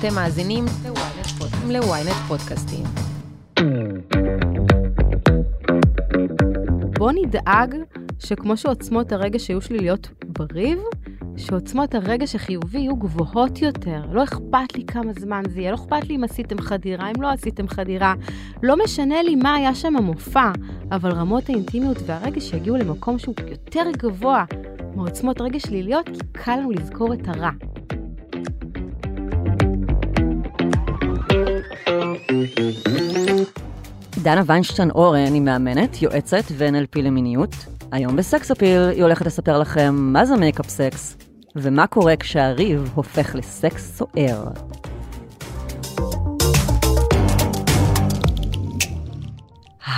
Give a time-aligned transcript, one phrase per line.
[0.00, 0.64] אתם מאזינים
[1.68, 2.84] ל-ynet פודקאסטים.
[6.98, 7.74] בוא נדאג
[8.18, 10.78] שכמו שעוצמות הרגש היו שליליות בריב,
[11.36, 14.02] שעוצמות הרגש החיובי יהיו גבוהות יותר.
[14.12, 17.30] לא אכפת לי כמה זמן זה יהיה, לא אכפת לי אם עשיתם חדירה, אם לא
[17.30, 18.14] עשיתם חדירה.
[18.62, 20.50] לא משנה לי מה היה שם המופע,
[20.92, 24.44] אבל רמות האינטימיות והרגש יגיעו למקום שהוא יותר גבוה
[24.94, 27.50] מעוצמות רגש שליליות, כי קל לנו לזכור את הרע.
[34.22, 37.50] דנה ויינשטיין אורן היא מאמנת, יועצת ו-NLP למיניות.
[37.92, 41.16] היום בסקס אפיל היא הולכת לספר לכם מה זה make-up sex,
[41.56, 44.44] ומה קורה כשהריב הופך לסקס סוער.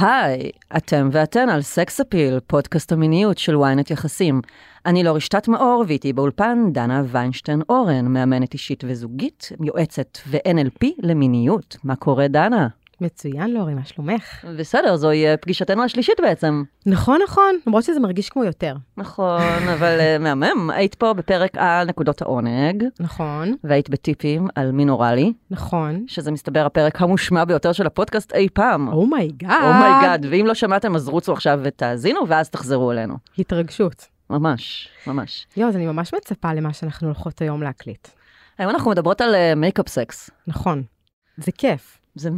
[0.01, 4.41] היי, אתם ואתן על סקס אפיל, פודקאסט המיניות של ynet יחסים.
[4.87, 11.77] אני לורי שטטמאור, ואיתי באולפן דנה ויינשטיין אורן, מאמנת אישית וזוגית, יועצת ו-NLP למיניות.
[11.85, 12.69] מה קורה, דנה?
[13.01, 14.45] מצוין, לורי, מה שלומך?
[14.59, 16.63] בסדר, זוהי אה, פגישתנו השלישית בעצם.
[16.87, 18.75] נכון, נכון, למרות שזה מרגיש כמו יותר.
[18.97, 19.41] נכון,
[19.75, 20.71] אבל אה, מהמם.
[20.71, 26.05] היית פה בפרק על נקודות העונג, נכון, והיית בטיפים על מין אוראלי, נכון.
[26.07, 28.89] שזה מסתבר הפרק המושמע ביותר של הפודקאסט אי פעם.
[28.89, 29.51] אומייגאד.
[29.63, 33.15] אומייגאד, ואם לא שמעתם אז רוצו עכשיו ותאזינו, ואז תחזרו אלינו.
[33.39, 34.18] התרגשות.
[34.31, 35.47] ממש, ממש.
[35.57, 38.09] יואו, אז אני ממש מצפה למה שאנחנו הולכות היום להקליט.
[38.59, 40.31] היום אנחנו מדברות על make-up sex.
[40.47, 40.83] נכון.
[41.37, 41.99] זה כיף.
[42.15, 42.31] זה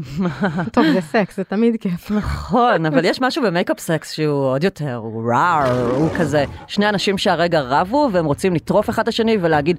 [0.72, 2.10] טוב, זה סקס, זה תמיד כיף.
[2.10, 6.88] נכון, אבל יש משהו ב make-up sex שהוא עוד יותר, הוא raw, הוא כזה, שני
[6.88, 9.76] אנשים שהרגע רבו והם רוצים לטרוף אחד את השני ולהגיד,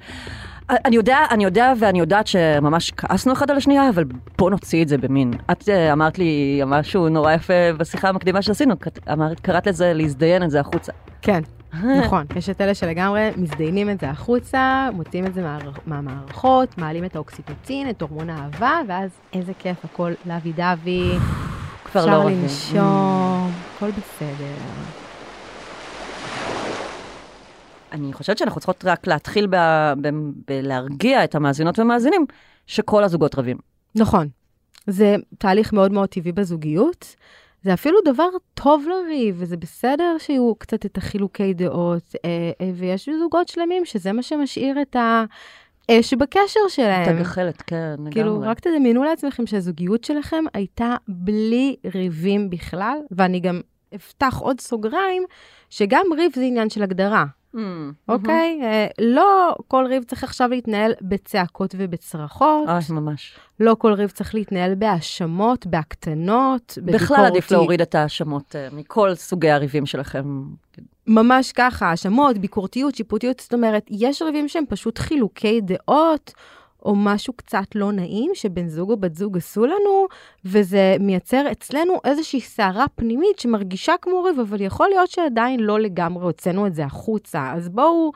[0.69, 4.03] אני יודע, אני יודע ואני יודעת שממש כעסנו אחד על השנייה, אבל
[4.37, 5.33] בוא נוציא את זה במין.
[5.51, 8.75] את אה, אמרת לי משהו נורא יפה בשיחה המקדימה שעשינו,
[9.11, 10.91] אמרת, קראת לזה להזדיין את זה החוצה.
[11.21, 11.41] כן,
[11.73, 12.25] נכון.
[12.35, 17.15] יש את אלה שלגמרי מזדיינים את זה החוצה, מוציאים את זה מה, מהמערכות, מעלים את
[17.15, 21.09] האוקסיטוצין, את הורמון האהבה, ואז איזה כיף, הכל לוי דווי.
[21.09, 21.19] לא
[21.85, 22.41] אפשר רבים.
[22.41, 24.55] לנשום, הכל בסדר.
[27.91, 29.47] אני חושבת שאנחנו צריכות רק להתחיל
[30.47, 32.25] בלהרגיע את המאזינות והמאזינים,
[32.67, 33.57] שכל הזוגות רבים.
[33.95, 34.27] נכון.
[34.87, 37.15] זה תהליך מאוד מאוד טבעי בזוגיות.
[37.63, 43.09] זה אפילו דבר טוב לריב, וזה בסדר שיהיו קצת את החילוקי דעות, אה, אה, ויש
[43.19, 44.95] זוגות שלמים שזה מה שמשאיר את
[45.89, 47.17] האש בקשר את שלהם.
[47.17, 48.11] הגחלת, כן, לגמרי.
[48.11, 53.61] כאילו, רק תדמיינו לעצמכם שהזוגיות שלכם הייתה בלי ריבים בכלל, ואני גם
[53.95, 55.23] אפתח עוד סוגריים,
[55.69, 57.25] שגם ריב זה עניין של הגדרה,
[58.07, 58.59] אוקיי?
[58.63, 63.35] אה, לא כל ריב צריך עכשיו להתנהל בצעקות ובצרחות, אוי, ממש.
[63.59, 67.03] לא כל ריב צריך להתנהל בהאשמות, בהקטנות, בביקורתי.
[67.03, 70.43] בכלל עדיף להוריד את ההאשמות אה, מכל סוגי הריבים שלכם.
[71.07, 76.33] ממש ככה, האשמות, ביקורתיות, שיפוטיות, זאת אומרת, יש ריבים שהם פשוט חילוקי דעות,
[76.85, 80.07] או משהו קצת לא נעים שבן זוג או בת זוג עשו לנו,
[80.45, 86.23] וזה מייצר אצלנו איזושהי סערה פנימית שמרגישה כמו ריב, אבל יכול להיות שעדיין לא לגמרי
[86.23, 87.51] הוצאנו את זה החוצה.
[87.55, 88.11] אז בואו,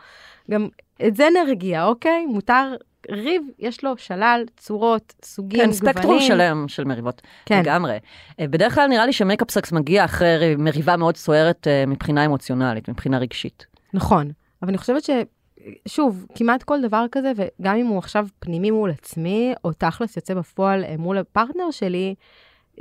[0.51, 0.67] גם
[1.07, 2.25] את זה נרגיע, אוקיי?
[2.25, 2.75] מותר,
[3.11, 5.93] ריב, יש לו שלל, צורות, סוגים, כן, גוונים.
[5.93, 7.21] ספקטרום שלם של מריבות.
[7.45, 7.59] כן.
[7.59, 7.97] לגמרי.
[8.39, 12.89] אה, בדרך כלל נראה לי שמייקאפ סקס מגיע אחרי מריבה מאוד סוערת אה, מבחינה אמוציונלית,
[12.89, 13.65] מבחינה רגשית.
[13.93, 15.09] נכון, אבל אני חושבת ש...
[15.87, 20.33] שוב, כמעט כל דבר כזה, וגם אם הוא עכשיו פנימי מול עצמי, או תכלס יוצא
[20.33, 22.15] בפועל אה, מול הפרטנר שלי,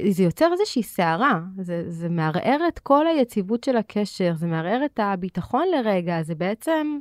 [0.09, 1.41] זה יוצר איזושהי סערה.
[1.61, 6.99] זה, זה מערער את כל היציבות של הקשר, זה מערער את הביטחון לרגע, זה בעצם,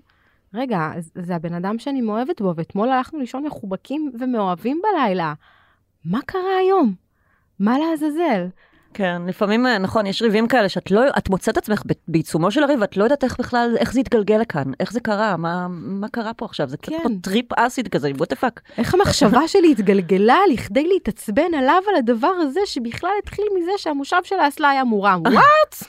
[0.54, 5.34] רגע, זה- הבן אדם שאני מאוהבת בו, ואתמול הלכנו לישון מחובקים ומאוהבים בלילה.
[6.06, 6.94] מה קרה היום?
[7.60, 8.48] מה לעזאזל?
[8.94, 12.81] כן, לפעמים, אה, נכון, יש ריבים כאלה שאת לא, את מוצאת עצמך בעיצומו של הריב,
[12.81, 16.34] ואת לא יודעת איך בכלל, איך זה התגלגל לכאן, איך זה קרה, מה, מה קרה
[16.34, 16.98] פה עכשיו, זה קצת כן.
[17.03, 18.62] כמו טריפ acid כזה, what the fuck.
[18.78, 24.40] איך המחשבה שלי התגלגלה לכדי להתעצבן עליו על הדבר הזה, שבכלל התחיל מזה שהמושב של
[24.40, 25.22] האסלה היה מורם.
[25.34, 25.84] What?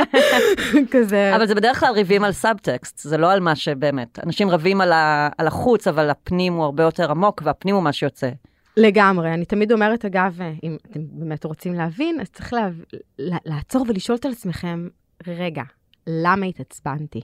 [0.90, 1.36] כזה.
[1.36, 4.18] אבל זה בדרך כלל ריבים על סאבטקסט, זה לא על מה שבאמת.
[4.26, 7.92] אנשים רבים על, ה, על החוץ, אבל הפנים הוא הרבה יותר עמוק, והפנים הוא מה
[7.92, 8.28] שיוצא.
[8.76, 9.34] לגמרי.
[9.34, 12.68] אני תמיד אומרת, אגב, אם אתם באמת רוצים להבין, אז צריך לה...
[13.18, 14.88] לעצור ולשאול את עצמכם,
[15.26, 15.62] רגע,
[16.06, 17.20] למה התעצבנתי?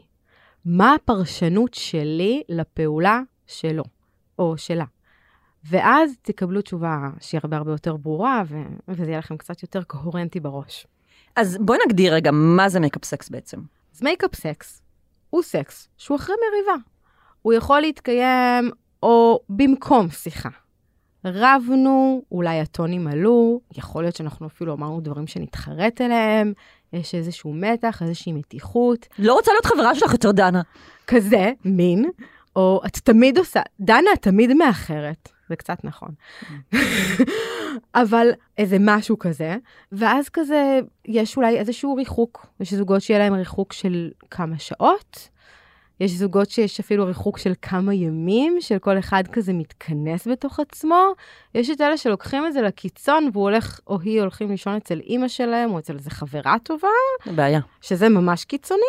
[0.65, 3.85] מה הפרשנות שלי לפעולה שלו,
[4.39, 4.85] או שלה?
[5.65, 8.57] ואז תקבלו תשובה שהיא הרבה הרבה יותר ברורה, ו...
[8.89, 10.87] וזה יהיה לכם קצת יותר קוהרנטי בראש.
[11.37, 13.61] אז בואי נגדיר רגע, מה זה make-up sex בעצם?
[13.95, 14.83] אז make-up sex
[15.31, 16.85] הוא סקס שהוא אחרי מריבה.
[17.43, 18.71] הוא יכול להתקיים
[19.03, 20.49] או במקום שיחה.
[21.25, 26.53] רבנו, אולי הטונים עלו, יכול להיות שאנחנו אפילו אמרנו דברים שנתחרט אליהם,
[26.93, 30.63] יש איזשהו מתח, איזושהי מתיחות, לא רוצה להיות חברה שלך יותר, דנה.
[31.07, 32.11] כזה, מין,
[32.57, 35.29] או את תמיד עושה, דנה, את תמיד מאחרת.
[35.49, 36.11] זה קצת נכון.
[37.95, 38.29] אבל
[38.59, 39.57] איזה משהו כזה,
[39.93, 42.47] ואז כזה, יש אולי איזשהו ריחוק.
[42.61, 45.29] יש זוגות שיהיה להם ריחוק של כמה שעות,
[46.03, 51.13] יש זוגות שיש אפילו ריחוק של כמה ימים, של כל אחד כזה מתכנס בתוך עצמו.
[51.55, 55.29] יש את אלה שלוקחים את זה לקיצון, והוא הולך, או היא הולכים לישון אצל אימא
[55.29, 56.89] שלהם, או אצל איזה חברה טובה,
[57.27, 57.61] בעיה.
[57.81, 58.81] שזה ממש קיצוני.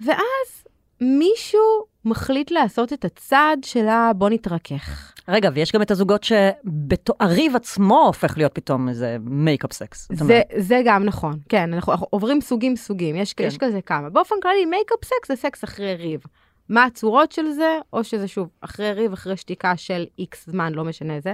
[0.00, 0.65] ואז
[1.00, 1.60] מישהו
[2.04, 5.12] מחליט לעשות את הצעד שלה, בוא נתרכך.
[5.28, 10.08] רגע, ויש גם את הזוגות שהריב עצמו הופך להיות פתאום איזה make-up sex.
[10.12, 13.44] זה, זה גם נכון, כן, אנחנו, אנחנו עוברים סוגים סוגים, יש, כן.
[13.44, 14.10] יש כזה כמה.
[14.10, 16.20] באופן כללי, make-up sex זה סקס אחרי ריב.
[16.68, 20.84] מה הצורות של זה, או שזה שוב, אחרי ריב, אחרי שתיקה של איקס זמן, לא
[20.84, 21.32] משנה זה.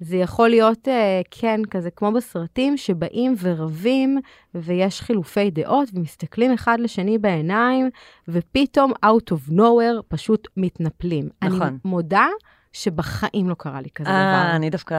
[0.00, 4.18] זה יכול להיות, אה, כן, כזה כמו בסרטים, שבאים ורבים,
[4.54, 7.90] ויש חילופי דעות, ומסתכלים אחד לשני בעיניים,
[8.28, 11.28] ופתאום, out of nowhere, פשוט מתנפלים.
[11.44, 11.62] נכון.
[11.62, 12.26] אני מודה
[12.72, 14.12] שבחיים לא קרה לי כזה דבר.
[14.18, 14.96] אה, אני דווקא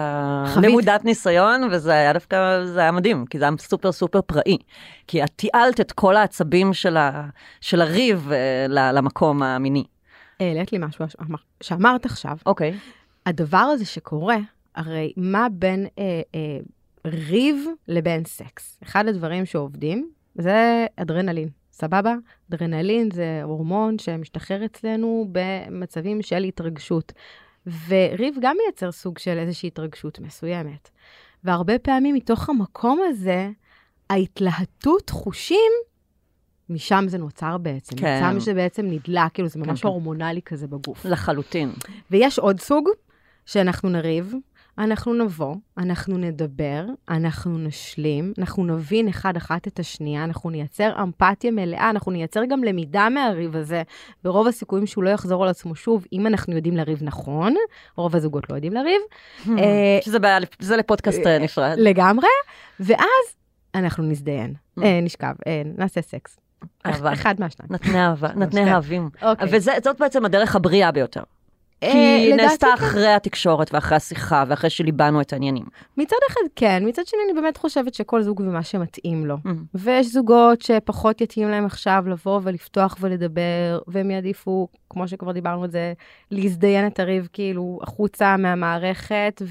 [0.53, 0.69] חווית?
[0.69, 4.57] למודת ניסיון, וזה היה דווקא, זה היה מדהים, כי זה היה סופר סופר פראי.
[5.07, 7.27] כי את תיעלת את כל העצבים של, ה,
[7.61, 9.83] של הריב אה, למקום המיני.
[10.39, 12.37] העלית לי משהו שאמר- שאמרת עכשיו.
[12.45, 12.77] אוקיי.
[13.25, 14.37] הדבר הזה שקורה,
[14.75, 16.57] הרי מה בין אה, אה,
[17.05, 18.79] ריב לבין סקס?
[18.83, 22.15] אחד הדברים שעובדים זה אדרנלין, סבבה?
[22.49, 27.13] אדרנלין זה הורמון שמשתחרר אצלנו במצבים של התרגשות.
[27.87, 30.89] וריב גם מייצר סוג של איזושהי התרגשות מסוימת.
[31.43, 33.49] והרבה פעמים מתוך המקום הזה,
[34.09, 35.71] ההתלהטות חושים,
[36.69, 37.95] משם זה נוצר בעצם.
[37.95, 38.23] כן.
[38.23, 39.87] משם זה בעצם נדלק, כאילו זה ממש כן.
[39.87, 41.05] הורמונלי כזה בגוף.
[41.05, 41.71] לחלוטין.
[42.11, 42.89] ויש עוד סוג,
[43.45, 44.33] שאנחנו נריב,
[44.79, 51.51] אנחנו נבוא, אנחנו נדבר, אנחנו נשלים, אנחנו נבין אחד אחת את השנייה, אנחנו נייצר אמפתיה
[51.51, 53.83] מלאה, אנחנו נייצר גם למידה מהריב הזה.
[54.23, 57.53] ברוב הסיכויים שהוא לא יחזור על עצמו שוב, אם אנחנו יודעים לריב נכון,
[57.97, 59.01] רוב הזוגות לא יודעים לריב,
[59.49, 61.75] אה, שזה בעיה, זה לפודקאסט אה, נפרד.
[61.77, 62.27] לגמרי,
[62.79, 63.35] ואז
[63.75, 64.83] אנחנו נזדיין, Mm.
[64.83, 65.33] אה, נשכב,
[65.77, 66.39] נעשה סקס.
[66.83, 67.73] אחד מהשניים.
[67.73, 68.71] נתני אהבה, נתני שתי.
[68.71, 69.09] אהבים.
[69.21, 69.47] אוקיי.
[69.51, 71.23] וזאת בעצם הדרך הבריאה ביותר.
[71.83, 72.73] אה, כי היא לדעתי נעשתה כן.
[72.73, 75.65] אחרי התקשורת ואחרי השיחה ואחרי שליבנו את העניינים.
[75.97, 79.35] מצד אחד כן, מצד שני אני באמת חושבת שכל זוג ומה שמתאים לו.
[79.35, 79.49] Mm.
[79.75, 85.71] ויש זוגות שפחות יתאים להם עכשיו לבוא ולפתוח ולדבר, והם יעדיפו, כמו שכבר דיברנו על
[85.71, 85.93] זה,
[86.31, 89.41] להזדיין את הריב כאילו החוצה מהמערכת,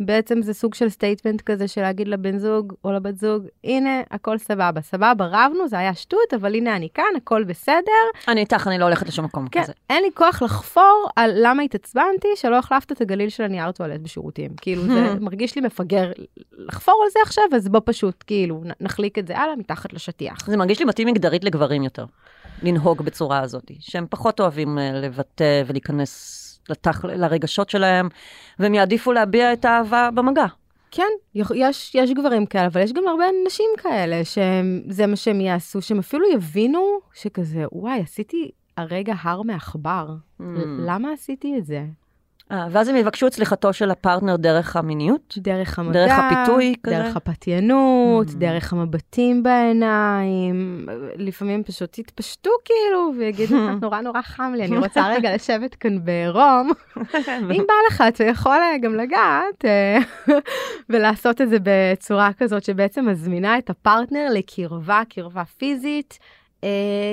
[0.00, 4.38] ובעצם זה סוג של statement כזה של להגיד לבן זוג או לבת זוג, הנה, הכל
[4.38, 8.02] סבבה, סבבה, רבנו, זה היה שטות, אבל הנה אני כאן, הכל בסדר.
[8.28, 9.72] אני איתך, אני לא הולכת לשום מקום כן, כזה.
[9.90, 14.50] אין לי כוח לחפור על למה התעצבנתי שלא החלפת את הגליל של הנייר טואלט בשירותים.
[14.56, 16.12] כאילו, זה מרגיש לי מפגר
[16.52, 20.46] לחפור על זה עכשיו, אז בוא פשוט, כאילו, נחליק את זה הלאה מתחת לשטיח.
[20.46, 22.04] זה מרגיש לי מתאים מגדרית לגברים יותר,
[22.62, 27.04] לנהוג בצורה הזאת, שהם פחות אוהבים אה, לבטא ולהיכנס לתח...
[27.04, 28.08] לרגשות שלהם,
[28.58, 30.46] והם יעדיפו להביע את האהבה במגע.
[30.90, 35.82] כן, יש, יש גברים כאלה, אבל יש גם הרבה נשים כאלה שזה מה שהם יעשו,
[35.82, 40.08] שהם אפילו יבינו שכזה, וואי, עשיתי הרגע הר מעכבר.
[40.40, 40.44] Mm.
[40.78, 41.84] למה עשיתי את זה?
[42.52, 45.34] אה, ואז הם יבקשו את סליחתו של הפרטנר דרך המיניות?
[45.38, 46.96] דרך המגע, דרך הפיתוי כזה?
[46.96, 48.34] דרך הפתיינות, Mm.
[48.36, 55.08] דרך המבטים בעיניים, לפעמים פשוט יתפשטו כאילו, ויגידו, "אה, נורא נורא חם לי, אני רוצה
[55.16, 56.70] רגע לשבת כאן בעירום.
[57.56, 59.98] אם בא לך, אתה יכול אה, גם לגעת, אה,
[60.90, 66.18] ולעשות את זה בצורה כזאת שבעצם מזמינה את הפרטנר לקרבה, קרבה פיזית.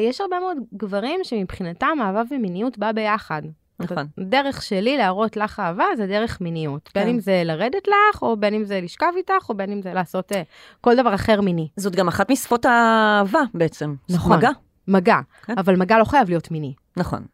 [0.10, 3.42] יש הרבה מאוד גברים שמבחינתם אהבה ומיניות בא ביחד.
[3.80, 4.08] נכון.
[4.20, 6.90] דרך שלי להראות לך אהבה זה דרך מיניות.
[6.96, 7.10] בין כן.
[7.10, 10.32] אם זה לרדת לך, או בין אם זה לשכב איתך, או בין אם זה לעשות
[10.32, 10.42] אה,
[10.82, 11.68] כל דבר אחר מיני.
[11.76, 13.96] זאת גם אחת משפות האהבה בעצם.
[14.10, 14.38] נכון.
[14.38, 14.50] מגע.
[14.88, 15.54] מגע, כן.
[15.58, 16.74] אבל מגע לא חייב להיות מיני.
[16.98, 17.26] נכון.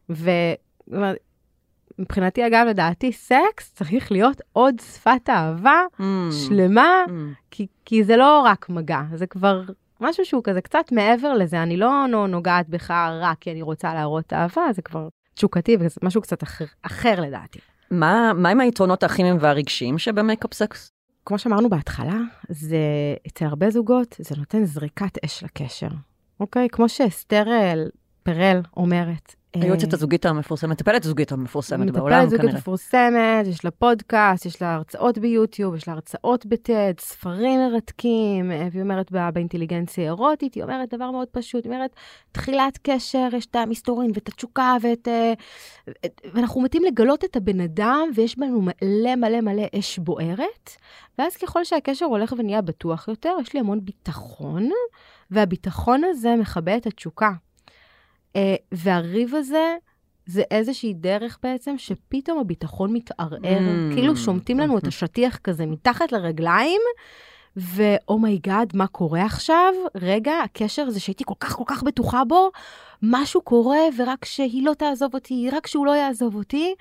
[2.00, 6.04] ומבחינתי, אגב, לדעתי, סקס צריך להיות עוד שפת אהבה Mm.
[6.32, 7.12] שלמה, Mm.
[7.52, 9.62] כי, כי זה לא רק מגע, זה כבר
[10.02, 11.64] משהו שהוא כזה קצת מעבר לזה.
[11.64, 16.22] אני לא נו- נוגעת בך רק כי אני רוצה להראות אהבה, זה כבר תשוקתי, משהו
[16.22, 17.60] קצת אחר, אחר לדעתי.
[17.92, 20.92] מה, מה עם היתרונות הכימיים והרגשיים שבמייקאפ סקס?
[21.26, 22.18] כמו שאמרנו בהתחלה,
[22.50, 22.78] זה
[23.28, 25.88] אצל הרבה זוגות, זה נותן זריקת אש לקשר,
[26.40, 26.68] אוקיי?
[26.72, 27.74] כמו שאסתר אה,
[28.24, 29.36] פרל אומרת.
[29.62, 32.58] היועצת אה, הזוגית המפורסמת, מטפלת הזוגית המפורסמת מטפלת בעולם זוגית כנראה.
[32.58, 38.68] מפורסמת, יש לה פודקאסט, יש לה הרצאות ביוטיוב, יש לה הרצאות בטד, ספרים מרתקים, אה,
[38.72, 41.96] והיא אומרת בא- באינטליגנציה אירוטית, היא אומרת דבר מאוד פשוט, היא אומרת,
[42.32, 45.08] תחילת קשר, יש את המסתורין ואת התשוקה ואת...
[45.08, 45.34] אה,
[46.06, 50.70] את- ואנחנו מתים לגלות את הבן אדם, ויש בנו מלא מלא מלא אש בוערת,
[51.20, 54.70] ואז ככל שהקשר הולך ונהיה בטוח יותר, יש לי המון ביטחון,
[55.32, 57.32] והביטחון הזה מכבה את התשוקה.
[58.36, 59.76] אה, והריב הזה
[60.26, 63.94] זה איזושהי דרך בעצם שפתאום הביטחון מתערער, Mm.
[63.96, 66.82] כאילו שומטים לנו את השטיח כזה מתחת לרגליים,
[67.58, 69.74] ו oh my God, מה קורה עכשיו?
[69.96, 72.52] רגע, הקשר הזה שהייתי כל כך כל כך בטוחה בו,
[73.02, 76.76] משהו קורה, ורק שהיא לא תעזוב אותי, רק שהוא לא יעזוב אותי.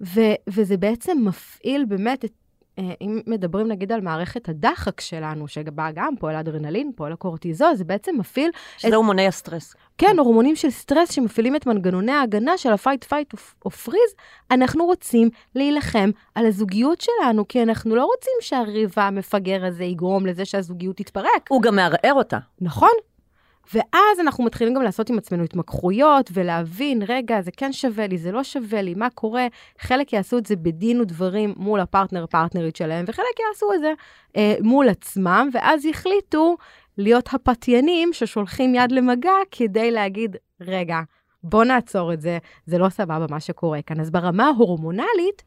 [0.00, 2.32] ו- וזה בעצם מפעיל באמת את...
[2.78, 7.84] אה, אם מדברים נגיד על מערכת הדחק שלנו, שבה גם פועל אדרנלין, פועל הקורטיזול, זה
[7.84, 9.74] בעצם מפעיל שזה הורמוני הסטרס.
[9.98, 14.84] כן, הורמונים של סטרס שמפעילים את מנגנוני ההגנה של ה- fight, flight או freeze, אנחנו
[14.84, 20.96] רוצים להילחם על הזוגיות שלנו, כי אנחנו לא רוצים שהריב המפגר הזה יגרום לזה שהזוגיות
[20.96, 21.48] תתפרק.
[21.48, 22.38] הוא גם מערער אותה.
[22.60, 22.90] נכון?
[23.74, 28.32] ואז אנחנו מתחילים גם לעשות עם עצמנו התמקחויות ולהבין, רגע, זה כן שווה לי, זה
[28.32, 29.46] לא שווה לי, מה קורה?
[29.78, 33.92] חלק יעשו את זה בדין ודברים מול הפרטנר, פרטנרית שלהם, וחלק יעשו את זה
[34.36, 36.56] אה, מול עצמם, ואז יחליטו
[36.98, 41.00] להיות הפתיינים ששולחים יד למגע כדי להגיד, רגע,
[41.42, 44.00] בוא נעצור את זה, זה לא סבבה מה שקורה כאן.
[44.00, 45.42] אז ברמה ההורמונלית,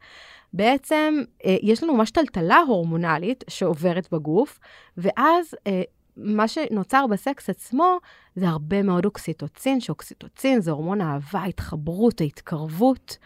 [0.52, 4.58] בעצם אה, יש לנו ממש טלטלה הורמונלית שעוברת בגוף,
[4.96, 5.82] ואז אה,
[6.16, 7.98] מה שנוצר בסקס עצמו
[8.36, 13.18] זה הרבה מאוד אוקסיטוצין, שאוקסיטוצין זה הורמון האהבה, ההתחברות, ההתקרבות,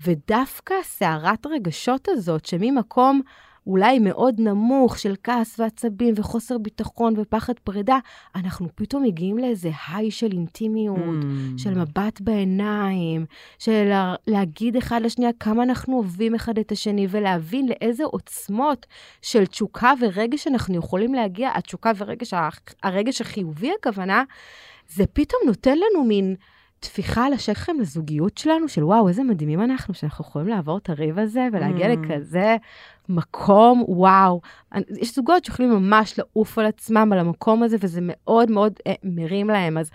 [0.00, 3.20] ודווקא סערת רגשות הזאת, שממקום
[3.66, 7.98] אולי מאוד נמוך של כעס ועצבים וחוסר ביטחון ופחד פרידה,
[8.34, 11.58] אנחנו פתאום מגיעים לאיזה היי של אינטימיות, Mm.
[11.58, 13.26] של מבט בעיניים,
[13.58, 18.86] של לה- להגיד אחד לשנייה כמה אנחנו אוהבים אחד את השני, ולהבין לאיזה עוצמות
[19.22, 22.34] של תשוקה ורגש אנחנו יכולים להגיע, התשוקה ורגש,
[22.82, 24.24] הרגש החיובי הכוונה,
[24.88, 26.34] זה פתאום נותן לנו מין
[26.80, 31.18] טפיחה על השכם לזוגיות שלנו, של וואו, איזה מדהימים אנחנו, שאנחנו יכולים לעבור את הריב
[31.18, 31.96] הזה ולהגיע Mm.
[31.96, 32.56] לכזה
[33.08, 34.40] מקום, וואו.
[35.00, 39.48] יש זוגות שיכולים ממש לעוף על עצמם, על המקום הזה, וזה מאוד מאוד אה, מרים
[39.48, 39.78] להם.
[39.78, 39.90] אז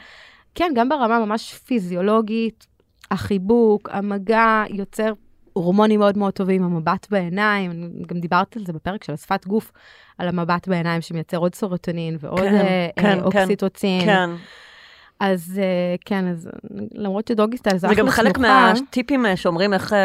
[0.55, 2.67] כן, גם ברמה ממש פיזיולוגית,
[3.11, 5.13] החיבוק, המגע, יוצר
[5.53, 7.71] הורמונים מאוד מאוד טובים, המבט בעיניים,
[8.07, 9.71] גם דיברתי על זה בפרק של השפת גוף,
[10.17, 14.01] על המבט בעיניים שמייצר עוד סרוטונין ועוד כן, אה, כן, אה, כן, אוקסיטוצין.
[14.05, 14.29] כן.
[15.21, 16.49] אז אה, כן, אז
[16.93, 19.99] למרות ש doggy style זה זה גם אחלה חלק מהטיפים אה, שאומרים איך אה,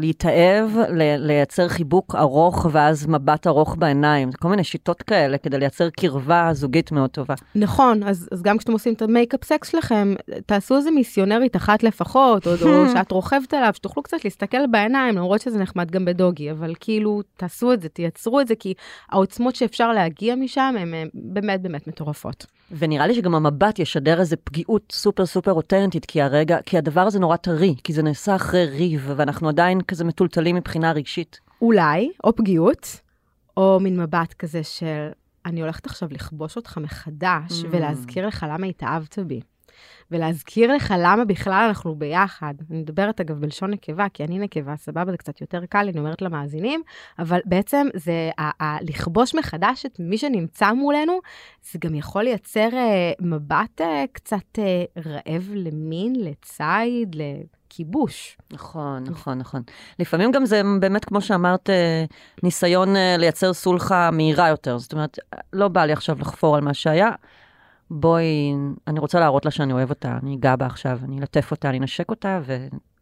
[0.00, 4.32] להתאהב, ל- לייצר חיבוק ארוך ואז מבט ארוך בעיניים.
[4.32, 7.34] כל מיני שיטות כאלה כדי לייצר קרבה זוגית מאוד טובה.
[7.54, 10.14] נכון, אז, אז גם כשאתם עושים את ה make-up sex שלכם,
[10.46, 15.40] תעשו איזה מיסיונרית אחת לפחות, או, או שאת רוכבת עליו, שתוכלו קצת להסתכל בעיניים, למרות
[15.40, 18.74] שזה נחמד גם בדוגי, אבל כאילו, תעשו את זה, תייצרו את זה, כי
[19.10, 22.46] העוצמות שאפשר להגיע משם הן באמת באמת מטורפות.
[22.78, 27.18] ונראה לי שגם המבט ישדר איזה פגיעות סופר סופר אותנטית, כי הרגע, כי הדבר הזה
[27.18, 31.40] נורא טרי, כי זה נעשה אחרי ריב, ואנחנו עדיין כזה מטולטלים מבחינה רגשית.
[31.62, 33.00] אולי, או פגיעות,
[33.56, 35.08] או מין מבט כזה של,
[35.46, 37.66] אני הולכת עכשיו לכבוש אותך מחדש, Mm.
[37.70, 39.40] ולהזכיר לך למה התאהבת בי.
[40.10, 42.54] ולהזכיר לך למה בכלל אנחנו ביחד.
[42.70, 46.22] אני מדברת אגב בלשון נקבה, כי אני נקבה, סבבה, זה קצת יותר קל, אני אומרת
[46.22, 46.82] למאזינים,
[47.18, 51.20] אבל בעצם זה ה- ה- לכבוש מחדש את מי שנמצא מולנו,
[51.72, 58.38] זה גם יכול לייצר אה, מבט אה, קצת אה, רעב למין, לציד, לכיבוש.
[58.52, 59.62] נכון, נכון, נכון.
[59.98, 61.70] לפעמים גם זה באמת, כמו שאמרת,
[62.42, 64.78] ניסיון לייצר סולחה מהירה יותר.
[64.78, 65.18] זאת אומרת,
[65.52, 67.10] לא בא לי עכשיו לחפור על מה שהיה.
[67.90, 68.54] בואי,
[68.86, 71.78] אני רוצה להראות לה שאני אוהב אותה, אני אגע בה עכשיו, אני אלטף אותה, אני
[71.78, 72.40] אנשק אותה,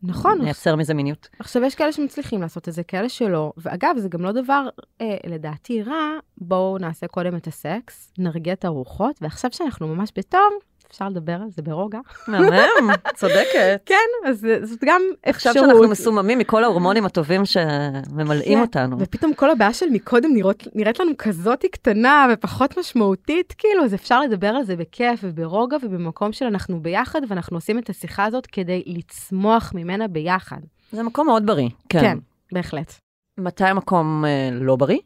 [0.02, 1.28] נכון, ונייצר מזה מיניות.
[1.38, 3.52] עכשיו, יש כאלה שמצליחים לעשות את זה, כאלה שלא.
[3.56, 4.68] ואגב, זה גם לא דבר,
[5.00, 6.10] אה, לדעתי, רע.
[6.38, 10.52] בואו נעשה קודם את הסקס, נרגיע את הרוחות, ועכשיו שאנחנו ממש בטוב,
[10.94, 11.98] אפשר לדבר על זה ברוגע.
[12.28, 13.80] מהמם, צודקת.
[13.86, 15.68] כן, אז זאת גם עכשיו אפשרות.
[15.68, 18.96] שאנחנו מסוממים מכל ההורמונים הטובים שממלאים אותנו.
[18.98, 20.30] ופתאום כל הבעיה של מקודם
[20.74, 26.32] נראית לנו כזאת קטנה ופחות משמעותית, כאילו, אז אפשר לדבר על זה בכיף וברוגע ובמקום
[26.32, 30.60] של אנחנו ביחד, ואנחנו עושים את השיחה הזאת כדי לצמוח ממנה ביחד.
[30.92, 31.68] זה מקום מאוד בריא.
[31.88, 32.18] כן, כן.
[32.52, 32.94] בהחלט.
[33.38, 34.98] מתי המקום אה, לא בריא?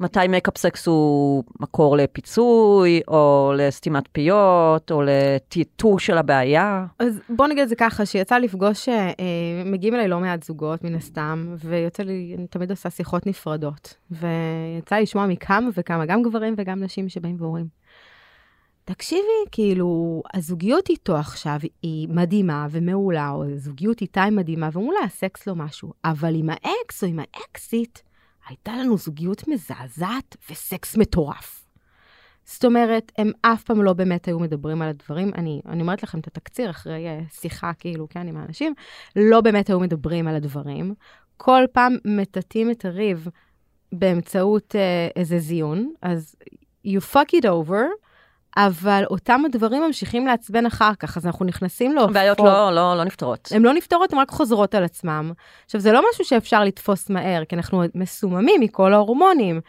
[0.00, 6.86] מתי makeup sex הוא מקור לפיצוי, או לסתימת פיות, או לטאטוא של הבעיה?
[6.98, 9.12] אז בוא נגיד את זה ככה, שיצא לפגוש, אה,
[9.64, 13.94] מגיעים אליי לא מעט זוגות, מן הסתם, ויוצא לי, אני תמיד עושה שיחות נפרדות.
[14.10, 17.66] ויצא לי לשמוע מכמה וכמה, גם גברים וגם נשים שבאים ואומרים,
[18.84, 25.06] תקשיבי, כאילו, הזוגיות איתו עכשיו היא מדהימה ומעולה, או הזוגיות איתה היא מדהימה, ואומרים לה,
[25.06, 25.92] הסקס לא משהו.
[26.04, 27.98] אבל עם האקס או עם האקסית,
[28.48, 31.66] הייתה לנו זוגיות מזעזעת וסקס מטורף.
[32.44, 35.30] זאת אומרת, הם אף פעם לא באמת היו מדברים על הדברים.
[35.34, 38.74] אני, אני אומרת לכם את התקציר אחרי אה, שיחה, כאילו, כן, עם האנשים,
[39.16, 40.94] לא באמת היו מדברים על הדברים.
[41.36, 43.28] כל פעם מטאטאים את הריב
[43.92, 46.36] באמצעות uh, איזה זיון, אז
[46.86, 47.82] you fuck it over,
[48.56, 52.12] אבל אותם הדברים ממשיכים לעצבן אחר כך, אז אנחנו נכנסים להופעות.
[52.14, 53.48] בעיות לא, לא, לא נפתרות.
[53.50, 55.32] הן לא נפתרות, הן רק חוזרות על עצמם.
[55.64, 59.60] עכשיו, זה לא משהו שאפשר לתפוס מהר, כי אנחנו מסוממים מכל ההורמונים.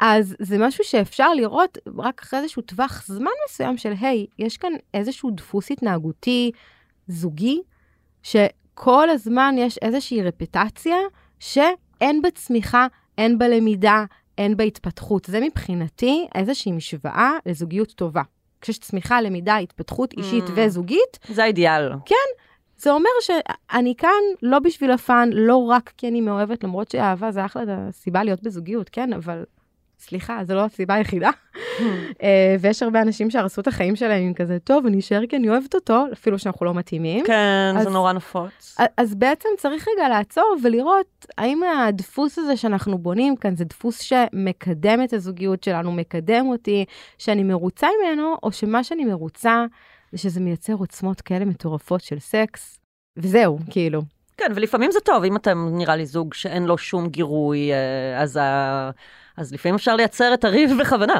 [0.00, 4.72] אז זה משהו שאפשר לראות רק אחרי איזשהו טווח זמן מסוים של, היי, יש כאן
[4.94, 6.50] איזשהו דפוס התנהגותי
[7.08, 7.62] זוגי,
[8.22, 10.96] שכל הזמן יש איזושהי רפטציה
[11.38, 12.86] שאין בה צמיחה,
[13.18, 14.04] אין בה למידה,
[14.38, 15.24] אין בה התפתחות.
[15.24, 18.22] זה מבחינתי איזושהי משוואה לזוגיות טובה.
[18.60, 20.50] כשיש צמיחה, למידה, התפתחות אישית Mm.
[20.56, 21.92] וזוגית, זה האידיאל.
[22.76, 24.10] זה אומר שאני כאן
[24.42, 28.88] לא בשביל הפאן, לא רק כי אני מאוהבת, למרות שאהבה זה אחלה הסיבה להיות בזוגיות,
[28.88, 29.12] כן?
[29.12, 29.44] אבל
[29.98, 31.30] סליחה, זו לא הסיבה היחידה.
[32.22, 35.48] אה, ויש הרבה אנשים שהרסו את החיים שלהם עם כזה, טוב, אני אשאר כי אני
[35.48, 37.24] אוהבת אותו, אפילו שאנחנו לא מתאימים.
[37.26, 38.76] כן, זה אז- נורא נפוץ.
[38.80, 44.00] א- אז בעצם צריך רגע לעצור ולראות האם הדפוס הזה שאנחנו בונים כאן זה דפוס
[44.00, 46.84] שמקדם את הזוגיות שלנו, מקדם אותי,
[47.18, 49.64] שאני מרוצה ממנו, או שמה שאני מרוצה
[50.12, 52.78] זה שזה מייצר עוצמות כאלה מטורפות של סקס,
[53.16, 54.02] וזהו, כאילו.
[54.36, 58.36] כן, ולפעמים זה טוב, אם אתם נראה לי זוג שאין לו שום גירוי, אה, אז,
[58.36, 58.90] ה...
[59.36, 61.14] אז לפעמים אפשר לייצר את הריב בכוונה.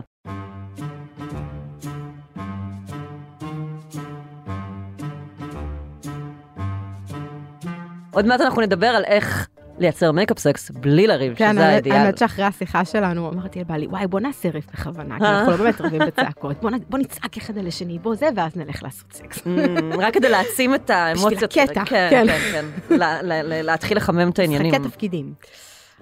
[8.11, 11.97] עוד מעט אנחנו נדבר על איך לייצר makeup sex בלי לריב, כן, שזה האידיאל.
[11.97, 15.39] האמת שאחרי השיחה שלנו אמרתי לבעלי, וואי, בוא נעשה ריב בכוונה, כי אה.
[15.39, 16.57] אנחנו לא באמת רבים בצעקות,
[16.91, 19.39] בוא נצעק אחד על השני, בוא זה, ואז נלך לעשות סקס.
[19.45, 19.49] אממ,
[19.99, 21.33] רק כדי להעצים את האמוציות.
[21.33, 22.27] בשביל הקטע, כן, כן.
[22.27, 22.97] כן, כן.
[22.97, 24.73] לה- לה- לה- להתחיל לחמם את העניינים.
[24.73, 25.33] משחקי תפקידים.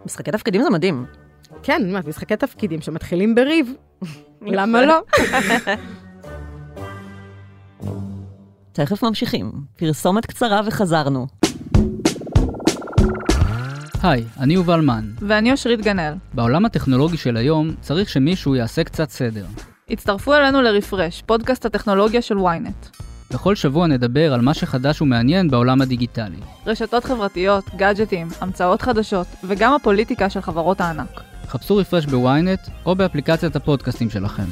[0.06, 1.06] משחקי תפקידים זה מדהים.
[1.62, 3.74] כן, מה, משחקי תפקידים שמתחילים בריב.
[4.42, 5.00] למה לא?
[8.72, 9.52] תכף ממשיכים.
[9.76, 11.26] פרסומת קצרה וחזרנו.
[14.02, 15.10] היי, אני יובל מן.
[15.20, 16.14] ואני אושרית גנאל.
[16.34, 19.44] בעולם הטכנולוגי של היום צריך שמישהו יעשה קצת סדר.
[19.90, 23.02] הצטרפו אלינו לרפרש, פודקאסט הטכנולוגיה של ynet.
[23.32, 26.36] בכל שבוע נדבר על מה שחדש ומעניין בעולם הדיגיטלי.
[26.66, 31.31] רשתות חברתיות, גאדג'טים, המצאות חדשות, וגם הפוליטיקה של חברות הענק.
[31.52, 34.42] חפשו רפרש בוויינט או באפליקציית הפודקאסטים שלכם.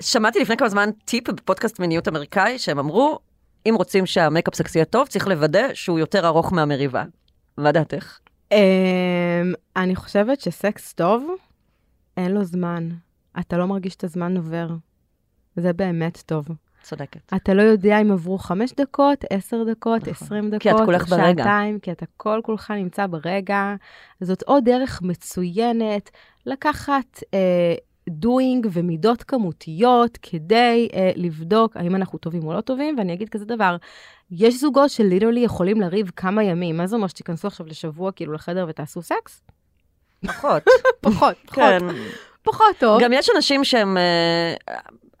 [0.00, 3.18] שמעתי לפני כמה זמן טיפ בפודקאסט מיניות אמריקאי, שהם אמרו,
[3.68, 7.04] אם רוצים שהמייקאפ סקס יהיה טוב, צריך לוודא שהוא יותר ארוך מהמריבה.
[7.56, 8.18] מה דעתך?
[8.52, 8.58] אמ,
[9.76, 11.26] אני חושבת שסקס טוב,
[12.16, 12.88] אין לו זמן.
[13.40, 14.68] אתה לא מרגיש את הזמן עובר.
[15.60, 16.48] זה באמת טוב.
[16.82, 17.32] צודקת.
[17.36, 20.12] אתה לא יודע אם עברו חמש דקות, עשר דקות, נכון.
[20.12, 21.42] עשרים דקות, כי את כולך ברגע.
[21.42, 23.74] שעתיים, כי אתה כל כולך נמצא ברגע.
[24.20, 26.10] זאת עוד דרך מצוינת
[26.46, 27.74] לקחת אה,
[28.08, 33.44] doing ומידות כמותיות כדי אה, לבדוק האם אנחנו טובים או לא טובים, ואני אגיד כזה
[33.44, 33.76] דבר,
[34.30, 38.66] יש זוגות שליטרלי יכולים לריב כמה ימים, מה זה אומר שתיכנסו עכשיו לשבוע כאילו לחדר
[38.68, 39.42] ותעשו סקס?
[40.26, 40.62] פחות.
[41.00, 41.78] פחות, פחות, כן.
[42.42, 43.00] פחות טוב.
[43.02, 43.96] גם יש אנשים שהם...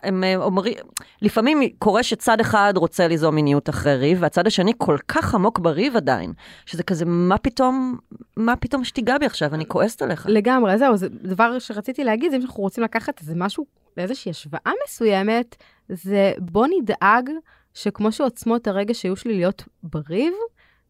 [0.02, 0.74] הם אה, אומרים,
[1.22, 5.96] לפעמים קורה שצד אחד רוצה ליזום מיניות אחרי ריב, והצד השני כל כך עמוק בריב
[5.96, 6.32] עדיין,
[6.66, 7.98] שזה כזה, מה פתאום,
[8.36, 10.26] מה פתאום שתיגע בי עכשיו, אני כועסת עליך.
[10.28, 14.72] לגמרי, זהו, זה דבר שרציתי להגיד, זה אם אנחנו רוצים לקחת איזה משהו לאיזושהי השוואה
[14.84, 15.56] מסוימת,
[15.88, 17.30] זה בוא נדאג
[17.74, 20.32] שכמו שעוצמות הרגש שהיו שלי להיות בריב,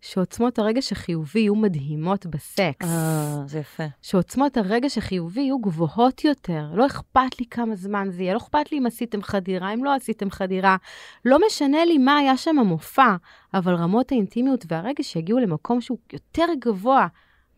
[0.01, 2.87] שעוצמות הרגש החיובי יהיו מדהימות בסקס.
[2.89, 3.85] אה, זה יפה.
[4.03, 6.67] שעוצמות הרגש החיובי יהיו גבוהות יותר.
[6.75, 9.95] לא אכפת לי כמה זמן זה יהיה, לא אכפת לי אם עשיתם חדירה, אם לא
[9.95, 10.77] עשיתם חדירה.
[11.25, 13.17] לא משנה לי מה היה שם המופע,
[13.55, 17.07] אבל רמות האינטימיות והרגש יגיעו למקום שהוא יותר גבוה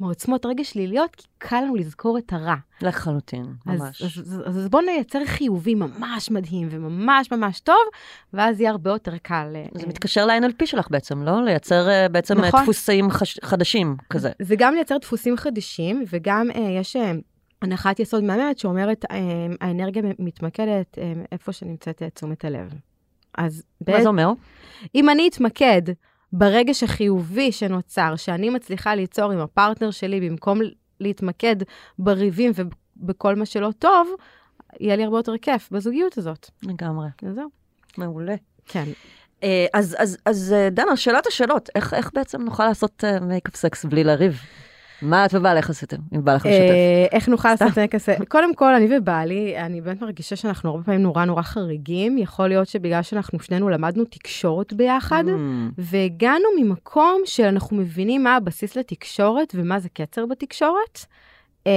[0.00, 2.54] מעוצמות רגש שליליות, כי קל לנו לזכור את הרע.
[2.82, 4.02] לחלוטין, אז, ממש.
[4.02, 7.76] אז, אז, אז בואו נייצר חיובי ממש מדהים וממש ממש טוב,
[8.32, 9.52] ואז יהיה הרבה יותר קל.
[9.56, 11.44] אה, זה מתקשר ל-NLP שלך בעצם, לא?
[11.44, 12.62] לייצר אה, בעצם אה, נכון.
[12.62, 14.30] דפוסים חש- חדשים כזה.
[14.42, 17.12] זה גם לייצר דפוסים חדשים, וגם אה, יש אה,
[17.62, 19.18] הנחת יסוד מהממת שאומרת, אה,
[19.60, 22.74] האנרגיה מתמקדת אה, איפה שנמצאת אה, תשומת הלב.
[23.38, 24.32] אז מה בעצם, זה אומר?
[24.94, 25.82] אם אני אתמקד
[26.32, 30.60] ברגש החיובי שנוצר, שאני מצליחה ליצור עם הפרטנר שלי, במקום
[31.00, 31.56] להתמקד
[31.98, 32.52] בריבים
[32.96, 34.08] ובכל מה שלא טוב,
[34.80, 36.50] יהיה לי הרבה יותר כיף בזוגיות הזאת.
[36.62, 37.08] לגמרי.
[37.34, 37.48] זהו.
[37.98, 38.34] מעולה.
[38.66, 38.84] כן.
[39.42, 43.84] אה, אז, אז, אז אה, דנה, שאלת השאלות, איך, איך בעצם נוכל לעשות makeup sex
[43.84, 44.40] בלי לריב?
[45.02, 46.60] מה את ובעלך עשיתם, אם בא לך לשתף?
[46.60, 48.14] אה, איך נוכל לעשות כזה?
[48.28, 52.18] קודם כל, אני ובעלי, אני באמת מרגישה שאנחנו הרבה פעמים נורא נורא חריגים.
[52.18, 58.76] יכול להיות שבגלל שאנחנו שנינו למדנו תקשורת ביחד, Mm, והגענו ממקום שאנחנו מבינים מה הבסיס
[58.76, 61.06] לתקשורת ומה זה קצר בתקשורת.
[61.66, 61.72] אה,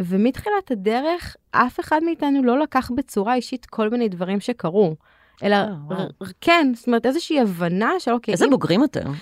[0.00, 4.94] ומתחילת הדרך, אף אחד מאיתנו לא לקח בצורה אישית כל מיני דברים שקרו.
[5.42, 6.06] אלא, אה,
[6.40, 9.12] כן, זאת אומרת, איזושהי הבנה של אוקיי, איזה בוגרים אתם.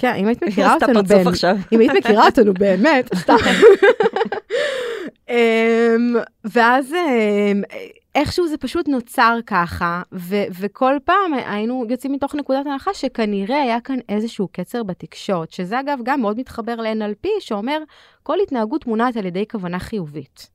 [0.00, 1.26] כן, אם היית מכירה אותנו, באמת-.
[1.72, 3.36] אם היית מכירה אותנו באמת, סתם.
[5.28, 7.62] אמ, ואז אמ,
[8.14, 13.80] איכשהו זה פשוט נוצר ככה, ו- וכל פעם היינו יוצאים מתוך נקודת הנחה שכנראה היה
[13.80, 17.78] כאן איזשהו קצר בתקשורת, שזה אגב גם מאוד מתחבר ל-NLP, שאומר,
[18.22, 20.50] כל התנהגות מונעת על ידי כוונה חיובית.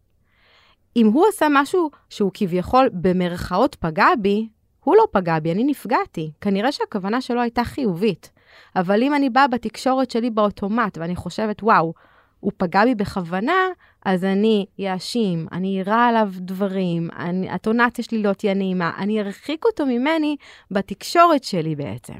[0.95, 4.47] אם הוא עשה משהו שהוא כביכול במרכאות פגע בי,
[4.83, 6.31] הוא לא פגע בי, אני נפגעתי.
[6.41, 8.31] כנראה שהכוונה שלו הייתה חיובית.
[8.75, 11.93] אבל אם אני באה בתקשורת שלי באוטומט ואני חושבת, וואו,
[12.39, 13.67] הוא פגע בי בכוונה,
[14.05, 19.65] אז אני אאשים, אני אירה עליו דברים, אני, הטונציה שלי לא תהיה נעימה, אני ארחיק
[19.65, 20.35] אותו ממני
[20.71, 22.17] בתקשורת שלי בעצם.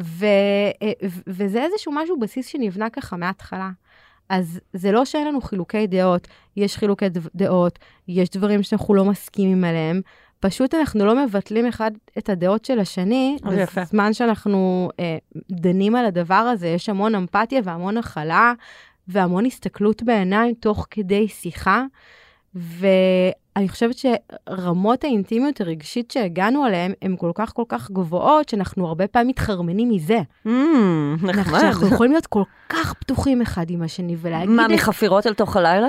[0.00, 0.26] ו,
[0.82, 3.70] אה, ו- וזה איזשהו משהו בסיס שנבנה ככה מההתחלה.
[4.28, 9.64] אז זה לא שאין לנו חילוקי דעות, יש חילוקי דעות, יש דברים שאנחנו לא מסכימים
[9.64, 10.00] עליהם,
[10.42, 13.36] פשוט אנחנו לא מבטלים אחד את הדעות של השני.
[13.82, 15.16] בזמן שאנחנו אה,
[15.50, 18.52] דנים על הדבר הזה, יש המון אמפתיה והמון הכלה
[19.08, 21.84] והמון הסתכלות בעיניים תוך כדי שיחה.
[23.56, 29.06] ואני חושבת שרמות האינטימיות הרגשית שהגענו אליהן הן כל כך כל כך גבוהות, שאנחנו הרבה
[29.06, 30.18] פעמים מתחרמנים מזה.
[30.46, 30.50] Mm,
[31.22, 31.60] נחמד.
[31.60, 34.50] אנחנו יכולים להיות כל כך פתוחים אחד עם השני ולהגיד...
[34.50, 35.88] מה, מחפירות אל תוך הלילה?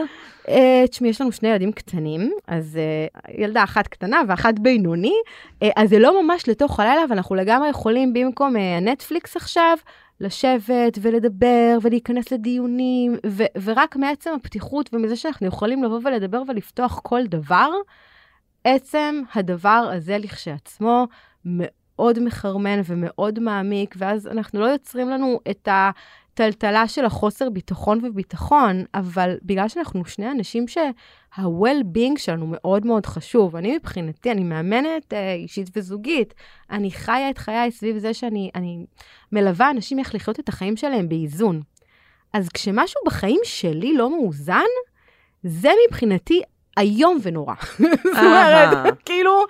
[0.49, 5.15] אה, תשמעי, יש לנו שני ילדים קטנים, אז אה, ילדה אחת קטנה ואחת בינוני,
[5.63, 9.77] אה, אז זה לא ממש לתוך הלילה, ואנחנו לגמרי יכולים במקום הנטפליקס עכשיו,
[10.23, 17.25] לשבת ולדבר ולהיכנס לדיונים, ו- ורק מעצם הפתיחות ומזה שאנחנו יכולים לבוא ולדבר ולפתוח כל
[17.25, 17.69] דבר,
[18.63, 21.07] עצם הדבר הזה לכשעצמו
[21.45, 25.67] מאוד מחרמן ומאוד מעמיק, ואז אנחנו לא יוצרים לנו את
[26.33, 33.55] הטלטלה של החוסר ביטחון וביטחון, אבל בגלל שאנחנו שני אנשים שה-well-being שלנו מאוד מאוד חשוב,
[33.55, 36.33] אני מבחינתי, אני מאמנת אה, אישית וזוגית,
[36.71, 38.85] אני חיה את חיי סביב זה שאני אני
[39.31, 41.61] מלווה אנשים איך לחיות את החיים שלהם באיזון.
[42.33, 44.69] אז כשמשהו בחיים שלי לא מאוזן,
[45.43, 46.41] זה מבחינתי
[46.79, 47.55] איום ונורא.
[47.79, 48.17] זאת.
[48.17, 49.45] אומרת, כאילו...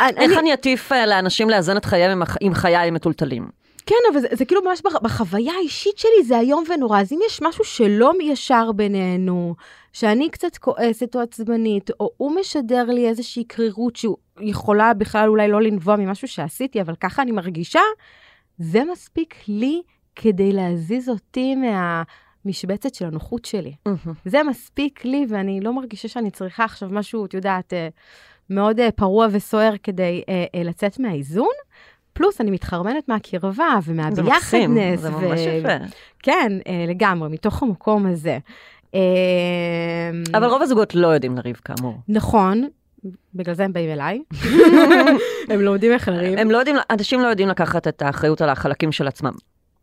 [0.00, 3.59] איך אני אטיף אה, לאנשים לאזן את חייהם עם חיי מטולטלים?
[3.90, 7.00] כן, אבל זה, זה כאילו ממש בח, בחוויה האישית שלי זה איום ונורא.
[7.00, 9.54] אז אם יש משהו שלא ישר בינינו,
[9.92, 15.48] שאני קצת כועסת או עצבנית, או הוא משדר לי איזושהי קרירות שהוא יכולה בכלל אולי
[15.48, 17.80] לא לנבוע ממשהו שעשיתי, אבל ככה אני מרגישה,
[18.58, 19.82] זה מספיק לי
[20.16, 23.74] כדי להזיז אותי מהמשבצת של הנוחות שלי.
[24.24, 27.88] זה מספיק לי, ואני לא מרגישה שאני צריכה עכשיו משהו, את יודעת, אה,
[28.50, 31.54] מאוד אה, פרוע וסוער כדי אה, לצאת מהאיזון.
[32.12, 33.92] פלוס אני מתחרמנת מהקרבה זה
[34.22, 35.00] מקסים, ומהביחדנס.
[35.00, 35.84] זה ממש יפה.
[36.22, 38.38] כן, אה, לגמרי, מתוך המקום הזה.
[38.94, 39.00] אה,
[40.34, 41.94] אבל רוב הזוגות לא יודעים לריב כאמור.
[42.08, 42.68] נכון,
[43.34, 44.22] בגלל זה הם באים אליי.
[45.50, 46.38] הם לומדים איך לריב.
[46.38, 49.32] הם לא יודעים, אנשים לא יודעים לקחת את האחריות על החלקים של עצמם.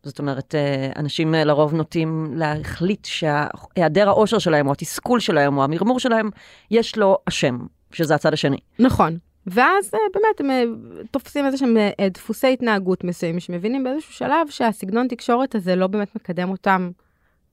[0.03, 5.99] זאת אומרת, אה, אנשים לרוב נוטים להחליט שהיעדר האושר שלהם, או התסכול שלהם, או המרמור
[5.99, 6.29] שלהם,
[6.71, 7.57] יש לו אשם,
[7.91, 8.57] שזה הצד השני.
[8.79, 9.17] נכון.
[9.47, 10.63] ואז אה, באמת הם אה,
[11.11, 16.15] תופסים איזה שהם אה, דפוסי התנהגות מסוימים, שמבינים באיזשהו שלב שהסגנון תקשורת הזה לא באמת
[16.15, 16.91] מקדם אותם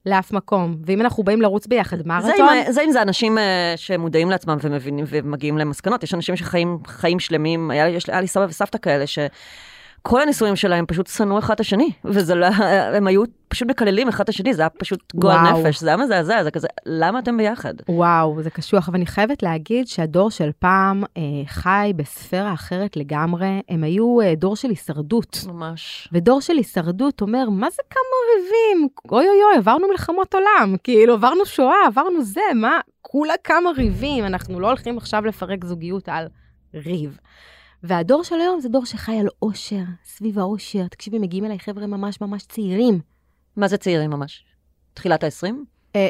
[0.05, 0.77] לאף מקום.
[0.85, 3.37] ואם אנחנו באים לרוץ ביחד זה מרתון, אם, זה אם זה אנשים
[3.75, 6.03] שמודעים לעצמם ומבינים ומגיעים למסקנות.
[6.03, 9.07] יש אנשים שחיים חיים שלמים, היה, יש, היה לי סבא וסבתא כאלה
[10.05, 12.45] שכל הנישואים שלהם פשוט שנאו אחד את השני, וזה לא,
[12.97, 15.53] הם היו פשוט מקללים אחד את השני, זה היה פשוט גועל.
[15.53, 17.73] נפש, זה היה מזעזע, זה כזה, למה אתם ביחד?
[17.89, 23.61] וואו, זה קשוח, אבל אני חייבת להגיד שהדור של פעם אה, חי בספירה אחרת לגמרי.
[23.69, 25.37] הם היו אה, דור של הישרדות.
[25.47, 26.09] ממש.
[26.13, 28.01] ודור של הישרדות אומר, מה זה כמה
[28.35, 28.87] ריבים?
[29.11, 32.79] אוי אוי אוי, עברנו מלחמות עולם, כאילו, עברנו שואה, עברנו זה, מה?
[33.01, 36.27] כולה כמה ריבים, אנחנו לא הולכים עכשיו לפרק זוגיות על
[36.73, 37.17] ריב.
[37.87, 40.87] והדור של היום זה דור שחי על אושר, סביב האושר.
[40.87, 42.99] תקשיבי, מגיעים אליי חבר'ה ממש ממש צעירים.
[43.57, 44.45] מה זה צעירים ממש?
[44.93, 45.53] תחילת ה-20?
[45.95, 46.07] אה,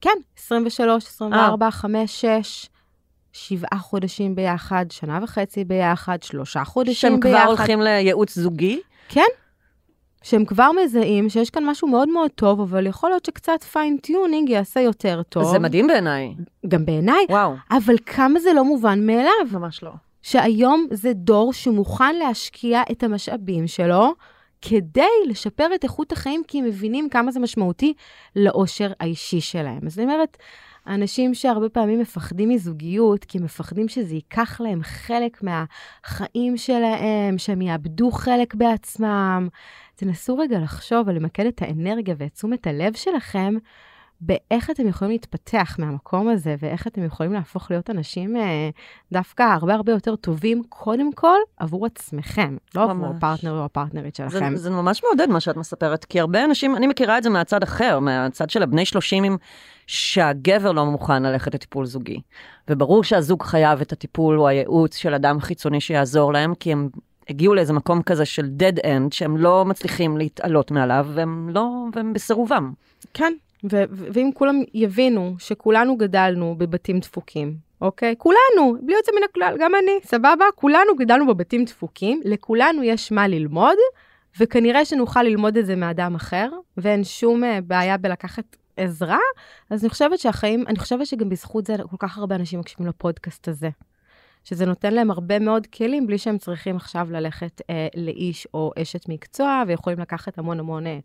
[0.00, 2.68] כן, 23, 24, 5, 6,
[3.32, 7.42] שבעה חודשים ביחד, שנה וחצי ביחד, שלושה חודשים שהם ביחד.
[7.42, 8.80] כבר הולכים לייעוץ זוגי?
[9.08, 9.20] כן.
[10.22, 14.48] שהם כבר מזהים שיש כאן משהו מאוד מאוד טוב, אבל יכול להיות שקצת fine tuning
[14.48, 15.44] יעשה יותר טוב.
[15.44, 16.34] זה מדהים בעיניי.
[16.68, 17.54] גם בעיניי, וואו.
[17.70, 19.46] אבל כמה זה לא מובן מאליו.
[19.52, 19.90] ממש לא.
[20.22, 24.14] שהיום זה דור שמוכן להשקיע את המשאבים שלו
[24.62, 27.94] כדי לשפר את איכות החיים, כי הם מבינים כמה זה משמעותי
[28.36, 29.80] לאושר האישי שלהם.
[29.86, 30.36] אז אני אומרת,
[30.86, 37.62] אנשים שהרבה פעמים מפחדים מזוגיות, כי הם מפחדים שזה ייקח להם חלק מהחיים שלהם, שהם
[37.62, 39.48] יאבדו חלק בעצמם.
[39.96, 43.54] תנסו רגע לחשוב ולמקד את האנרגיה ואת תשומת הלב שלכם
[44.24, 48.70] באיך אתם יכולים להתפתח מהמקום הזה, ואיך אתם יכולים להפוך להיות אנשים אה,
[49.12, 53.16] דווקא הרבה הרבה יותר טובים, קודם כל עבור עצמכם, לא עבור ממש.
[53.16, 54.56] הפרטנר או הפרטנרית זה, שלכם.
[54.56, 57.98] זה ממש מעודד מה שאת מספרת, כי הרבה אנשים, אני מכירה את זה מהצד אחר,
[57.98, 59.36] מהצד של הבני 30,
[59.86, 62.20] שהגבר לא מוכן ללכת לטיפול זוגי.
[62.68, 66.88] וברור שהזוג חייב את הטיפול או הייעוץ של אדם חיצוני שיעזור להם, כי הם
[67.28, 72.12] הגיעו לאיזה מקום כזה של dead end, שהם לא מצליחים להתעלות מעליו, והם לא, והם
[72.12, 72.72] בסירובם.
[73.14, 73.32] כן,
[73.70, 78.14] ו- ואם כולם יבינו שכולנו גדלנו בבתים דפוקים, אוקיי?
[78.18, 80.44] כולנו, בלי יוצא מן הכלל, גם אני, סבבה?
[80.54, 83.76] כולנו גדלנו בבתים דפוקים, לכולנו יש מה ללמוד,
[84.40, 89.18] וכנראה שנוכל ללמוד את זה מאדם אחר, ואין שום אה, בעיה בלקחת עזרה,
[89.70, 93.48] אז אני חושבת שהחיים, אני חושבת שגם בזכות זה כל כך הרבה אנשים מקשיבים לפודקאסט
[93.48, 93.68] הזה.
[94.44, 99.08] שזה נותן להם הרבה מאוד כלים בלי שהם צריכים עכשיו ללכת אה, לאיש או אשת
[99.08, 100.98] מקצוע, ויכולים לקחת המון המון אה,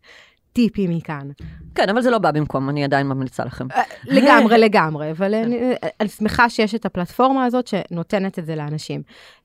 [0.52, 1.30] טיפים מכאן.
[1.74, 3.66] כן, אבל זה לא בא במקום, אני עדיין ממליצה לכם.
[4.04, 5.60] לגמרי, לגמרי, אבל אני,
[6.00, 9.02] אני שמחה שיש את הפלטפורמה הזאת שנותנת את זה לאנשים.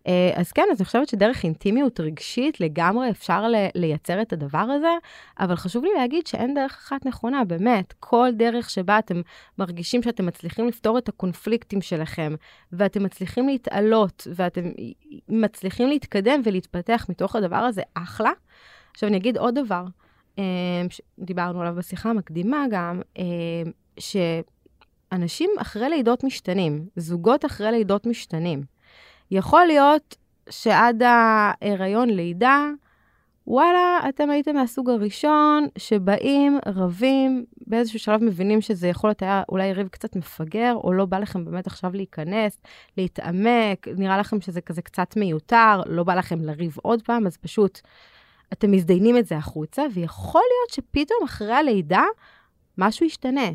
[0.08, 4.94] אה, אז כן, אז אני חושבת שדרך אינטימיות רגשית לגמרי אפשר לייצר את הדבר הזה,
[5.40, 7.94] אבל חשוב לי להגיד שאין דרך אחת נכונה, באמת.
[8.00, 9.22] כל דרך שבה אתם
[9.60, 12.36] מרגישים שאתם מצליחים לפתור את הקונפליקטים שלכם,
[12.72, 14.62] ואתם מצליחים להתעלות, ואתם
[15.30, 18.32] מצליחים להתקדם ולהתפתח מתוך הדבר הזה, אחלה.
[18.92, 19.84] עכשיו אני אגיד עוד דבר.
[20.40, 20.44] אה,
[20.90, 23.24] שדיברנו עליו בשיחה המקדימה גם, אה,
[24.00, 28.64] שאנשים אחרי לידות משתנים, זוגות אחרי לידות משתנים.
[29.32, 30.16] יכול להיות
[30.50, 32.70] שעד ההיריון לידה,
[33.48, 39.74] וואלה, אתם הייתם מהסוג הראשון שבאים, רבים, באיזשהו שלב מבינים שזה יכול להיות היה אולי
[39.74, 42.58] ריב קצת מפגר, או לא בא לכם באמת עכשיו להיכנס,
[42.98, 47.80] להתעמק, נראה לכם שזה כזה קצת מיותר, לא בא לכם לריב עוד פעם, אז פשוט
[48.54, 52.04] אתם מזדיינים את זה החוצה, ויכול להיות שפתאום אחרי הלידה
[52.78, 53.50] משהו ישתנה.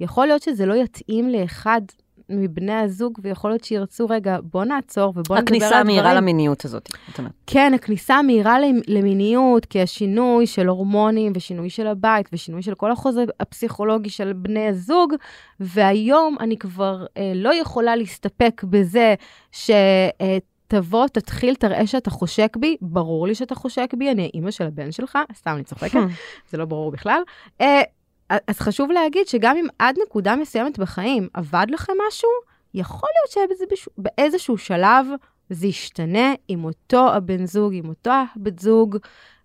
[0.00, 1.80] יכול להיות שזה לא יתאים לאחד
[2.28, 5.62] מבני הזוג, ויכול להיות שירצו, רגע, בוא נעצור ובוא נדבר על הדברים.
[5.62, 7.32] הכניסה המהירה למיניות הזאת, את אומרת.
[7.46, 8.56] כן, הכניסה המהירה
[8.88, 14.66] למיניות, כי השינוי של הורמונים ושינוי של הבית ושינוי של כל החוזה הפסיכולוגי של בני
[14.66, 15.14] הזוג,
[15.60, 19.14] והיום אני כבר אה, לא יכולה להסתפק בזה
[19.52, 19.70] ש...
[20.20, 20.38] אה,
[20.74, 24.92] תבוא, תתחיל, תראה שאתה חושק בי, ברור לי שאתה חושק בי, אני האימא של הבן
[24.92, 26.00] שלך, סתם אני צוחקת,
[26.50, 27.22] זה לא ברור בכלל.
[27.60, 27.82] אה,
[28.28, 32.28] אז חשוב להגיד שגם אם עד נקודה מסוימת בחיים עבד לכם משהו,
[32.74, 35.06] יכול להיות שבאיזשהו שלב
[35.50, 38.96] זה ישתנה עם אותו הבן זוג, עם אותו הבת זוג,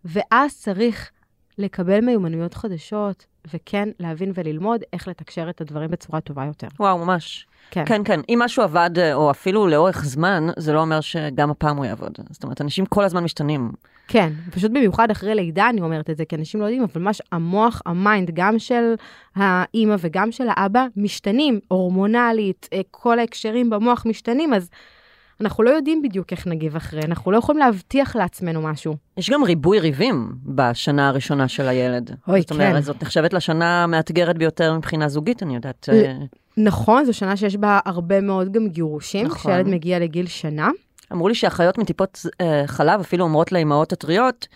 [0.06, 1.12] ואז צריך
[1.58, 6.68] לקבל מיומנויות חדשות, וכן להבין וללמוד איך לתקשר את הדברים בצורה טובה יותר.
[6.80, 7.48] וואו, ממש.
[7.72, 7.84] כן.
[7.86, 8.20] כן, כן.
[8.30, 12.18] אם משהו עבד, או אפילו לאורך זמן, זה לא אומר שגם הפעם הוא יעבוד.
[12.30, 13.72] זאת אומרת, אנשים כל הזמן משתנים.
[14.08, 17.22] כן, פשוט במיוחד אחרי לידה אני אומרת את זה, כי אנשים לא יודעים, אבל ממש
[17.32, 18.94] המוח, ה mind, גם של
[19.36, 24.70] האימא וגם של האבא, משתנים, הורמונלית, אה, כל ההקשרים במוח משתנים, אז
[25.42, 28.96] אנחנו לא יודעים בדיוק איך נגיב אחרי, אנחנו לא יכולים להבטיח לעצמנו משהו.
[29.18, 32.12] יש גם ריבוי ריבים בשנה הראשונה של הילד.
[32.28, 32.82] אוי, זאת אומרת, כן.
[32.82, 35.90] זאת נחשבת לשנה המאתגרת ביותר מבחינה זוגית, אני יודעת.
[35.92, 36.14] ל- אה,
[36.58, 39.38] נכון, זו שנה שיש בה הרבה מאוד גם גירושים, נכון.
[39.54, 40.70] כשילד מגיע לגיל שנה.
[41.14, 44.48] אמרו לי שאחיות מטיפות אה, חלב אפילו אומרות לאימהות הטריות,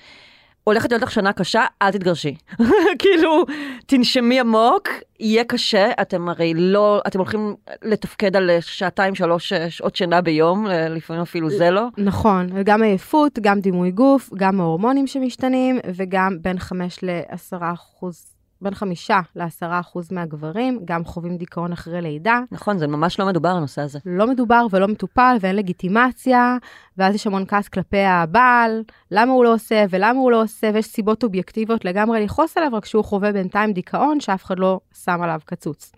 [0.63, 2.35] הולכת להיות לך שנה קשה, אל תתגרשי.
[2.99, 3.45] כאילו,
[3.85, 9.95] תנשמי עמוק, יהיה קשה, אתם הרי לא, אתם הולכים לתפקד על שעתיים, שלוש אה, שעות
[9.95, 11.87] שינה ביום, אה, לפעמים אפילו זה לא.
[11.97, 18.32] נכון, וגם עייפות, גם דימוי גוף, גם ההורמונים שמשתנים, וגם בין 5 ל-10 אחוז,
[18.63, 22.39] בין 5 ל-10 אחוז מהגברים, גם חווים דיכאון אחרי לידה.
[22.51, 23.99] נכון, זה ממש לא מדובר הנושא הזה.
[24.05, 26.57] לא מדובר ולא מטופל ואין לגיטימציה,
[26.97, 30.85] ואז יש המון כעס כלפי הבעל, למה הוא לא עושה ולמה הוא לא עושה, ויש
[30.85, 35.39] סיבות אובייקטיביות לגמרי לכעוס עליו, רק שהוא חווה בינתיים דיכאון שאף אחד לא שם עליו
[35.45, 35.91] קצוץ.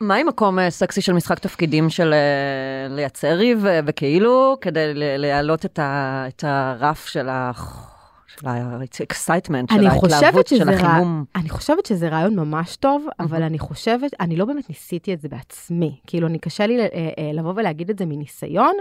[0.00, 4.92] מה עם מקום אה, סקסי של משחק תפקידים של אה, לייצר ריב אה, וכאילו, כדי
[4.94, 7.50] להעלות את, ה, את הרף של ה...
[8.40, 11.24] של ה-excitement, של ההתלהבות, של החימום.
[11.36, 15.28] אני חושבת שזה רעיון ממש טוב, אבל אני חושבת, אני לא באמת ניסיתי את זה
[15.28, 16.00] בעצמי.
[16.06, 16.86] כאילו, אני קשה לי אה,
[17.18, 18.74] אה, לבוא ולהגיד את זה מניסיון,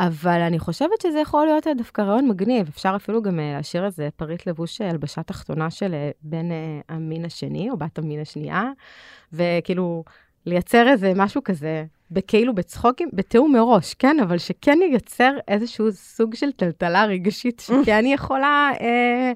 [0.00, 2.68] אבל אני חושבת שזה יכול להיות אה, דווקא רעיון מגניב.
[2.68, 6.48] אפשר אפילו גם להשאיר איזה פריט לבוש הלבשה תחתונה של בן
[6.88, 8.70] המין השני, או בת המין השנייה,
[9.32, 10.04] וכאילו,
[10.46, 14.16] לייצר איזה משהו כזה, בכאילו בצחוקים, בתיאום מראש, כן?
[14.22, 19.32] אבל שכן ייצר איזשהו סוג של טלטלה רגשית, שכן יכולה אה,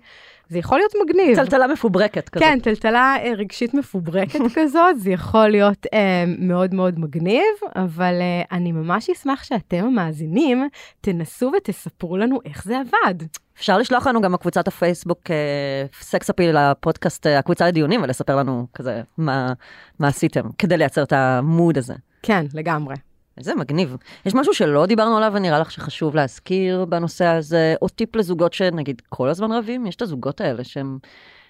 [0.48, 1.36] זה יכול להיות מגניב.
[1.36, 2.48] טלטלה מפוברקת כזאת.
[2.48, 7.42] כן, טלטלה אה, רגשית מפוברקת כזאת, זה יכול להיות אה, מאוד מאוד מגניב,
[7.76, 10.68] אבל אה, אני ממש אשמח שאתם המאזינים
[11.00, 13.24] תנסו ותספרו לנו איך זה עבד.
[13.58, 18.66] אפשר לשלוח לנו גם בקבוצת הפייסבוק אה, סקס אפיל לפודקאסט, אה, הקבוצה לדיונים, ולספר לנו
[18.74, 19.52] כזה מה,
[19.98, 21.94] מה עשיתם כדי לייצר את המוד הזה.
[22.22, 22.94] כן, לגמרי.
[23.38, 23.96] איזה מגניב.
[24.26, 29.02] יש משהו שלא דיברנו עליו ונראה לך שחשוב להזכיר בנושא הזה, או טיפ לזוגות שנגיד
[29.08, 29.86] כל הזמן רבים?
[29.86, 30.98] יש את הזוגות האלה שהם...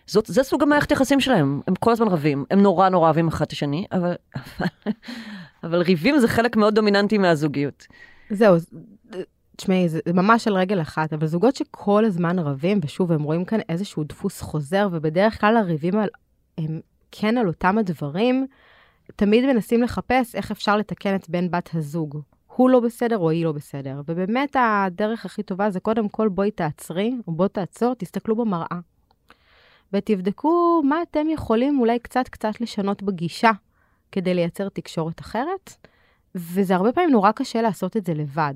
[0.06, 3.44] זאת, זה סוג המערכת יחסים שלהם, הם כל הזמן רבים, הם נורא נורא אוהבים אחד
[3.44, 4.14] את השני, אבל,
[5.64, 7.86] אבל ריבים זה חלק מאוד דומיננטי מהזוגיות.
[8.30, 8.56] זהו,
[9.56, 13.58] תשמעי, זה ממש על רגל אחת, אבל זוגות שכל הזמן רבים, ושוב, הם רואים כאן
[13.68, 16.08] איזשהו דפוס חוזר, ובדרך כלל הריבים על,
[16.58, 16.80] הם
[17.12, 18.46] כן על אותם הדברים,
[19.16, 22.20] תמיד מנסים לחפש איך אפשר לתקן את בן בת הזוג.
[22.46, 24.00] הוא לא בסדר או היא לא בסדר.
[24.08, 28.78] ובאמת הדרך הכי טובה זה קודם כל בואי תעצרי, או בוא תעצור, תסתכלו במראה.
[29.92, 33.50] ותבדקו מה אתם יכולים אולי קצת קצת לשנות בגישה
[34.12, 35.72] כדי לייצר תקשורת אחרת.
[36.34, 38.54] וזה הרבה פעמים נורא קשה לעשות את זה לבד.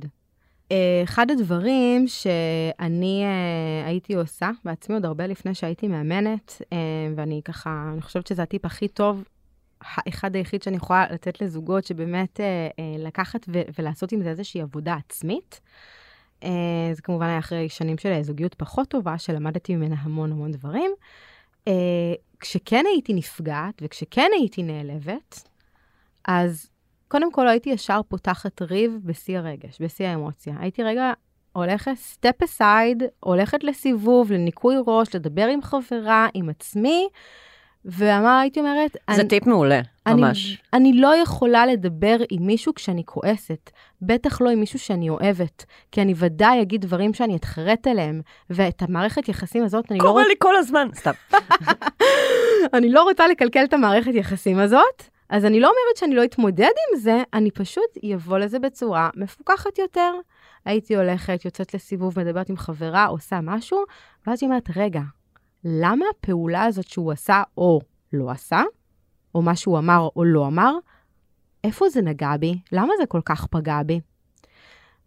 [0.72, 6.66] אה, אחד הדברים שאני uh, הייתי עושה בעצמי עוד הרבה לפני שהייתי מאמנת, uh,
[7.16, 9.24] ואני ככה, אני חושבת שזה הטיפ הכי טוב,
[9.80, 14.62] האחד היחיד שאני יכולה לתת לזוגות, שבאמת uh, uh, לקחת ו- ולעשות עם זה איזושהי
[14.62, 15.60] עבודה עצמית.
[16.40, 16.46] Uh,
[16.92, 20.90] זה כמובן היה אחרי שנים של זוגיות פחות טובה, שלמדתי ממנה המון המון דברים.
[21.68, 21.72] Uh,
[22.40, 25.48] כשכן הייתי נפגעת וכשכן הייתי נעלבת,
[26.24, 26.70] אז
[27.08, 30.54] קודם כל, הייתי ישר פותחת ריב בשיא הרגש, בשיא האמוציה.
[30.58, 31.12] הייתי רגע
[31.52, 37.08] הולכת סטפ אסייד, הולכת לסיבוב, לניקוי ראש, לדבר עם חברה, עם עצמי,
[37.84, 38.96] ומה הייתי אומרת?
[39.10, 40.62] זה אני, טיפ מעולה, אני, ממש.
[40.72, 43.70] אני לא יכולה לדבר עם מישהו כשאני כועסת,
[44.02, 48.82] בטח לא עם מישהו שאני אוהבת, כי אני ודאי אגיד דברים שאני אתחרט עליהם, ואת
[48.82, 50.26] המערכת יחסים הזאת אני לא, קורה.
[50.26, 51.12] לי כל הזמן, סתם.
[52.76, 55.02] אני לא רוצה לקלקל את המערכת יחסים הזאת.
[55.28, 59.78] אז אני לא אומרת שאני לא אתמודד עם זה, אני פשוט אבוא לזה בצורה מפוקחת
[59.78, 60.12] יותר.
[60.64, 63.84] הייתי הולכת, יוצאת לסיבוב, מדברת עם חברה, עושה משהו,
[64.26, 65.00] ואז היא אומרת, רגע,
[65.64, 67.80] למה הפעולה הזאת שהוא עשה או
[68.12, 68.62] לא עשה,
[69.34, 70.72] או מה שהוא אמר או לא אמר,
[71.64, 72.58] איפה זה נגע בי?
[72.72, 74.00] למה זה כל כך פגע בי?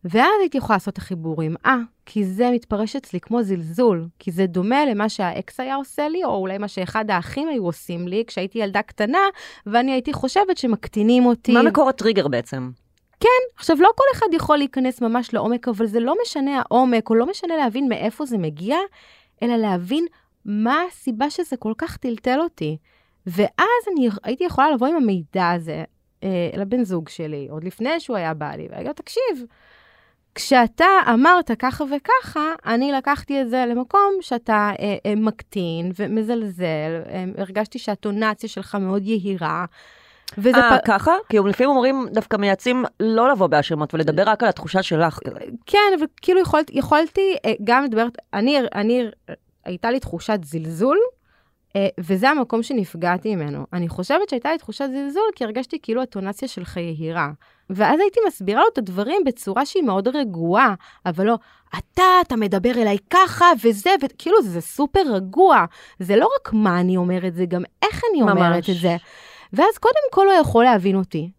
[0.05, 1.55] ואז הייתי יכולה לעשות את החיבורים.
[1.65, 6.23] אה, כי זה מתפרש אצלי כמו זלזול, כי זה דומה למה שהאקס היה עושה לי,
[6.23, 9.19] או אולי מה שאחד האחים היו עושים לי כשהייתי ילדה קטנה,
[9.65, 11.53] ואני הייתי חושבת שמקטינים אותי.
[11.53, 12.71] מה מקור הטריגר בעצם?
[13.57, 17.25] עכשיו, לא כל אחד יכול להיכנס ממש לעומק, אבל זה לא משנה העומק, או לא
[17.25, 18.77] משנה להבין מאיפה זה מגיע,
[19.43, 20.05] אלא להבין
[20.45, 22.77] מה הסיבה שזה כל כך טלטל אותי.
[23.27, 25.83] ואז אני הייתי יכולה לבוא עם המידע הזה
[26.23, 29.45] אה, לבן זוג שלי, עוד לפני שהוא היה בא לי, ולהגיד לו, תקשיב,
[30.35, 37.25] כשאתה אמרת ככה וככה, אני לקחתי את זה למקום שאתה אה, אה, מקטין ומזלזל, אה,
[37.37, 39.65] הרגשתי שהטונציה שלך מאוד יהירה.
[40.37, 40.87] וזה אה, פ...
[40.87, 41.11] ככה?
[41.29, 45.19] כי לפעמים אומרים, דווקא מייעצים לא לבוא בהאשמות ולדבר רק על התחושה שלך.
[45.65, 49.05] כן, אבל כאילו יכולת, יכולתי אה, גם לדבר, אני, אני,
[49.65, 50.97] הייתה לי תחושת זלזול,
[51.75, 53.65] אה, וזה המקום שנפגעתי ממנו.
[53.73, 57.31] אני חושבת שהייתה לי תחושת זלזול, כי הרגשתי כאילו הטונציה שלך יהירה.
[57.69, 60.73] ואז הייתי מסבירה לו את הדברים בצורה שהיא מאוד רגועה,
[61.05, 61.37] אבל לא,
[61.77, 65.65] אתה, אתה מדבר אליי ככה, וזה, וכאילו זה סופר רגוע.
[65.99, 68.69] זה לא רק מה אני אומרת, זה גם איך אני אומרת ממש.
[68.69, 68.95] את זה.
[69.53, 71.29] ואז קודם כל הוא יכול להבין אותי.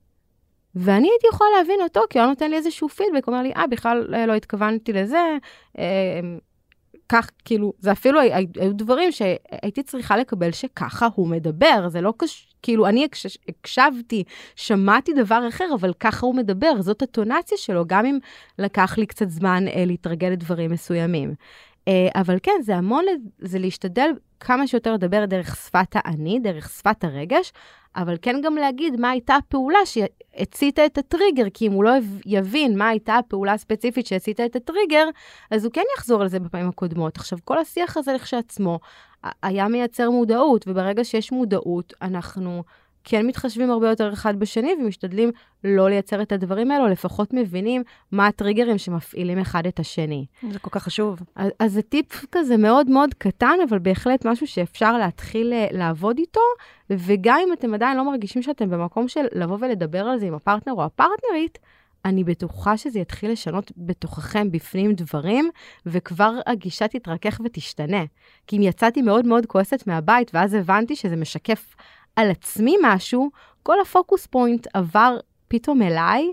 [0.74, 3.52] ואני הייתי יכולה להבין אותו, כי הוא היה נותן לי איזשהו פידבק, הוא אומר לי,
[3.56, 5.36] אה, בכלל אה, לא התכוונתי לזה.
[7.08, 12.00] כך, כאילו, זה אפילו הי- הי- היו דברים שהייתי צריכה לקבל שככה הוא מדבר, זה
[12.00, 12.48] לא קש...
[12.62, 13.38] כאילו, אני הקש...
[13.48, 14.24] הקשבתי,
[14.56, 18.18] שמעתי דבר אחר, אבל ככה הוא מדבר, זאת הטונציה שלו, גם אם
[18.58, 21.34] לקח לי קצת זמן אה, להתרגל לדברים מסוימים.
[21.88, 23.04] אה, אבל כן, זה המון,
[23.38, 27.52] זה להשתדל כמה שיותר לדבר דרך שפת האני, דרך שפת הרגש,
[27.96, 31.90] אבל כן גם להגיד מה הייתה הפעולה שהציתה את הטריגר, כי אם הוא לא
[32.26, 35.08] יבין מה הייתה הפעולה הספציפית שהציתה את הטריגר,
[35.50, 37.16] אז הוא כן יחזור על זה בפעמים הקודמות.
[37.16, 38.78] עכשיו, כל השיח הזה לכשעצמו
[39.42, 42.62] היה מייצר מודעות, וברגע שיש מודעות, אנחנו
[43.04, 45.30] כן מתחשבים הרבה יותר אחד בשני ומשתדלים
[45.64, 50.26] לא לייצר את הדברים האלו, לפחות מבינים מה הטריגרים שמפעילים אחד את השני.
[50.52, 51.18] זה כל כך חשוב.
[51.36, 56.18] אז, אז זה טיפ כזה מאוד מאוד קטן, אבל בהחלט משהו שאפשר להתחיל אה, לעבוד
[56.18, 56.40] איתו,
[56.90, 60.72] וגם אם אתם עדיין לא מרגישים שאתם במקום של לבוא ולדבר על זה עם הפרטנר
[60.72, 61.58] או הפרטנרית,
[62.04, 65.50] אני בטוחה שזה יתחיל לשנות בתוככם בפנים דברים,
[65.86, 68.04] וכבר הגישה תתרכך ותשתנה.
[68.46, 71.74] כי אם יצאתי מאוד מאוד כועסת מהבית, ואז הבנתי שזה משקף
[72.16, 73.30] על עצמי משהו,
[73.62, 75.16] כל הפוקוס פוינט עבר
[75.48, 76.32] פתאום אליי,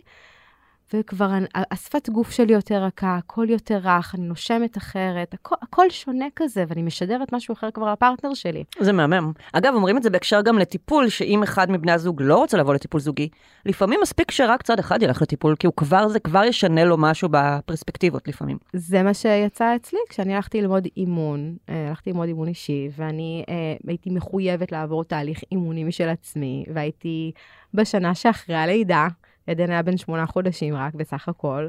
[0.93, 1.29] וכבר
[1.71, 6.63] השפת גוף שלי יותר רכה, הכל יותר רך, אני נושמת אחרת, הכל, הכל שונה כזה,
[6.67, 8.63] ואני משדרת משהו אחר כבר לפרטנר שלי.
[8.79, 9.31] זה מהמם.
[9.53, 13.01] אגב, אומרים את זה בהקשר גם לטיפול, שאם אחד מבני הזוג לא רוצה לבוא לטיפול
[13.01, 13.29] זוגי,
[13.65, 17.29] לפעמים מספיק שרק צד אחד ילך לטיפול, כי הוא כבר, זה כבר ישנה לו משהו
[17.31, 18.57] בפרספקטיבות לפעמים.
[18.73, 23.75] זה מה שיצא אצלי כשאני הלכתי ללמוד אימון, אה, הלכתי ללמוד אימון אישי, ואני אה,
[23.87, 27.31] הייתי מחויבת לעבור תהליך אימוני משל עצמי, והייתי
[27.73, 29.07] בשנה שאחרי הלידה,
[29.51, 31.67] עדן היה בן שמונה חודשים רק בסך הכל,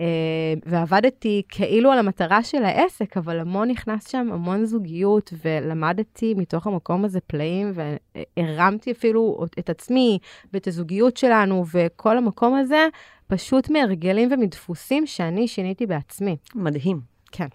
[0.00, 0.04] אה,
[0.66, 7.04] ועבדתי כאילו על המטרה של העסק, אבל המון נכנס שם, המון זוגיות, ולמדתי מתוך המקום
[7.04, 10.18] הזה פלאים, והרמתי אפילו את עצמי
[10.52, 12.86] ואת הזוגיות שלנו, וכל המקום הזה,
[13.26, 16.36] פשוט מהרגלים ומדפוסים שאני שיניתי בעצמי.
[16.54, 17.00] מדהים.
[17.32, 17.46] כן.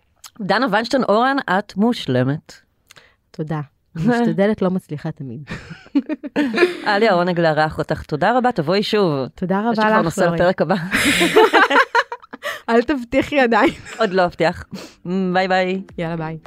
[0.41, 2.53] דנה ויינשטיין אורן, את מושלמת.
[3.31, 3.61] תודה.
[3.95, 5.49] משתדלת, לא מצליחה תמיד.
[6.85, 8.03] היה לי העונג לארח אותך.
[8.03, 9.27] תודה רבה, תבואי שוב.
[9.35, 10.35] תודה יש לי כבר רבה לך, נושא לורי.
[10.37, 10.75] לפרק הבא.
[12.69, 13.69] אל תבטיחי עדיין.
[13.99, 14.65] עוד לא אבטיח.
[15.33, 15.81] ביי ביי.
[15.97, 16.37] יאללה, ביי.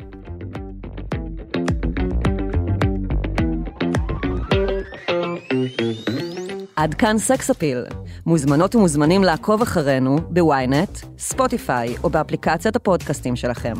[6.76, 7.84] עד כאן סקס אפיל.
[8.26, 13.74] מוזמנות ומוזמנים לעקוב אחרינו בוויינט, ספוטיפיי או באפליקציית הפודקאסטים שלכם.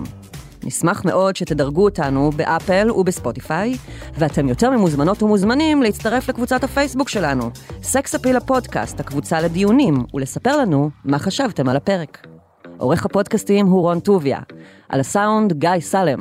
[0.64, 3.76] נשמח מאוד שתדרגו אותנו באפל ובספוטיפיי,
[4.18, 7.50] ואתם יותר ממוזמנות ומוזמנים להצטרף לקבוצת הפייסבוק שלנו,
[7.82, 12.26] סקס אפיל הפודקאסט, הקבוצה לדיונים, ולספר לנו מה חשבתם על הפרק.
[12.78, 14.38] עורך הפודקאסטים הוא רון טוביה,
[14.88, 16.18] על הסאונד גיא סלם.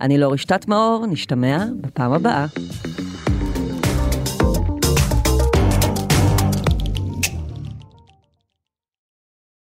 [0.00, 2.46] אני לא רשתת מאור, נשתמע בפעם הבאה.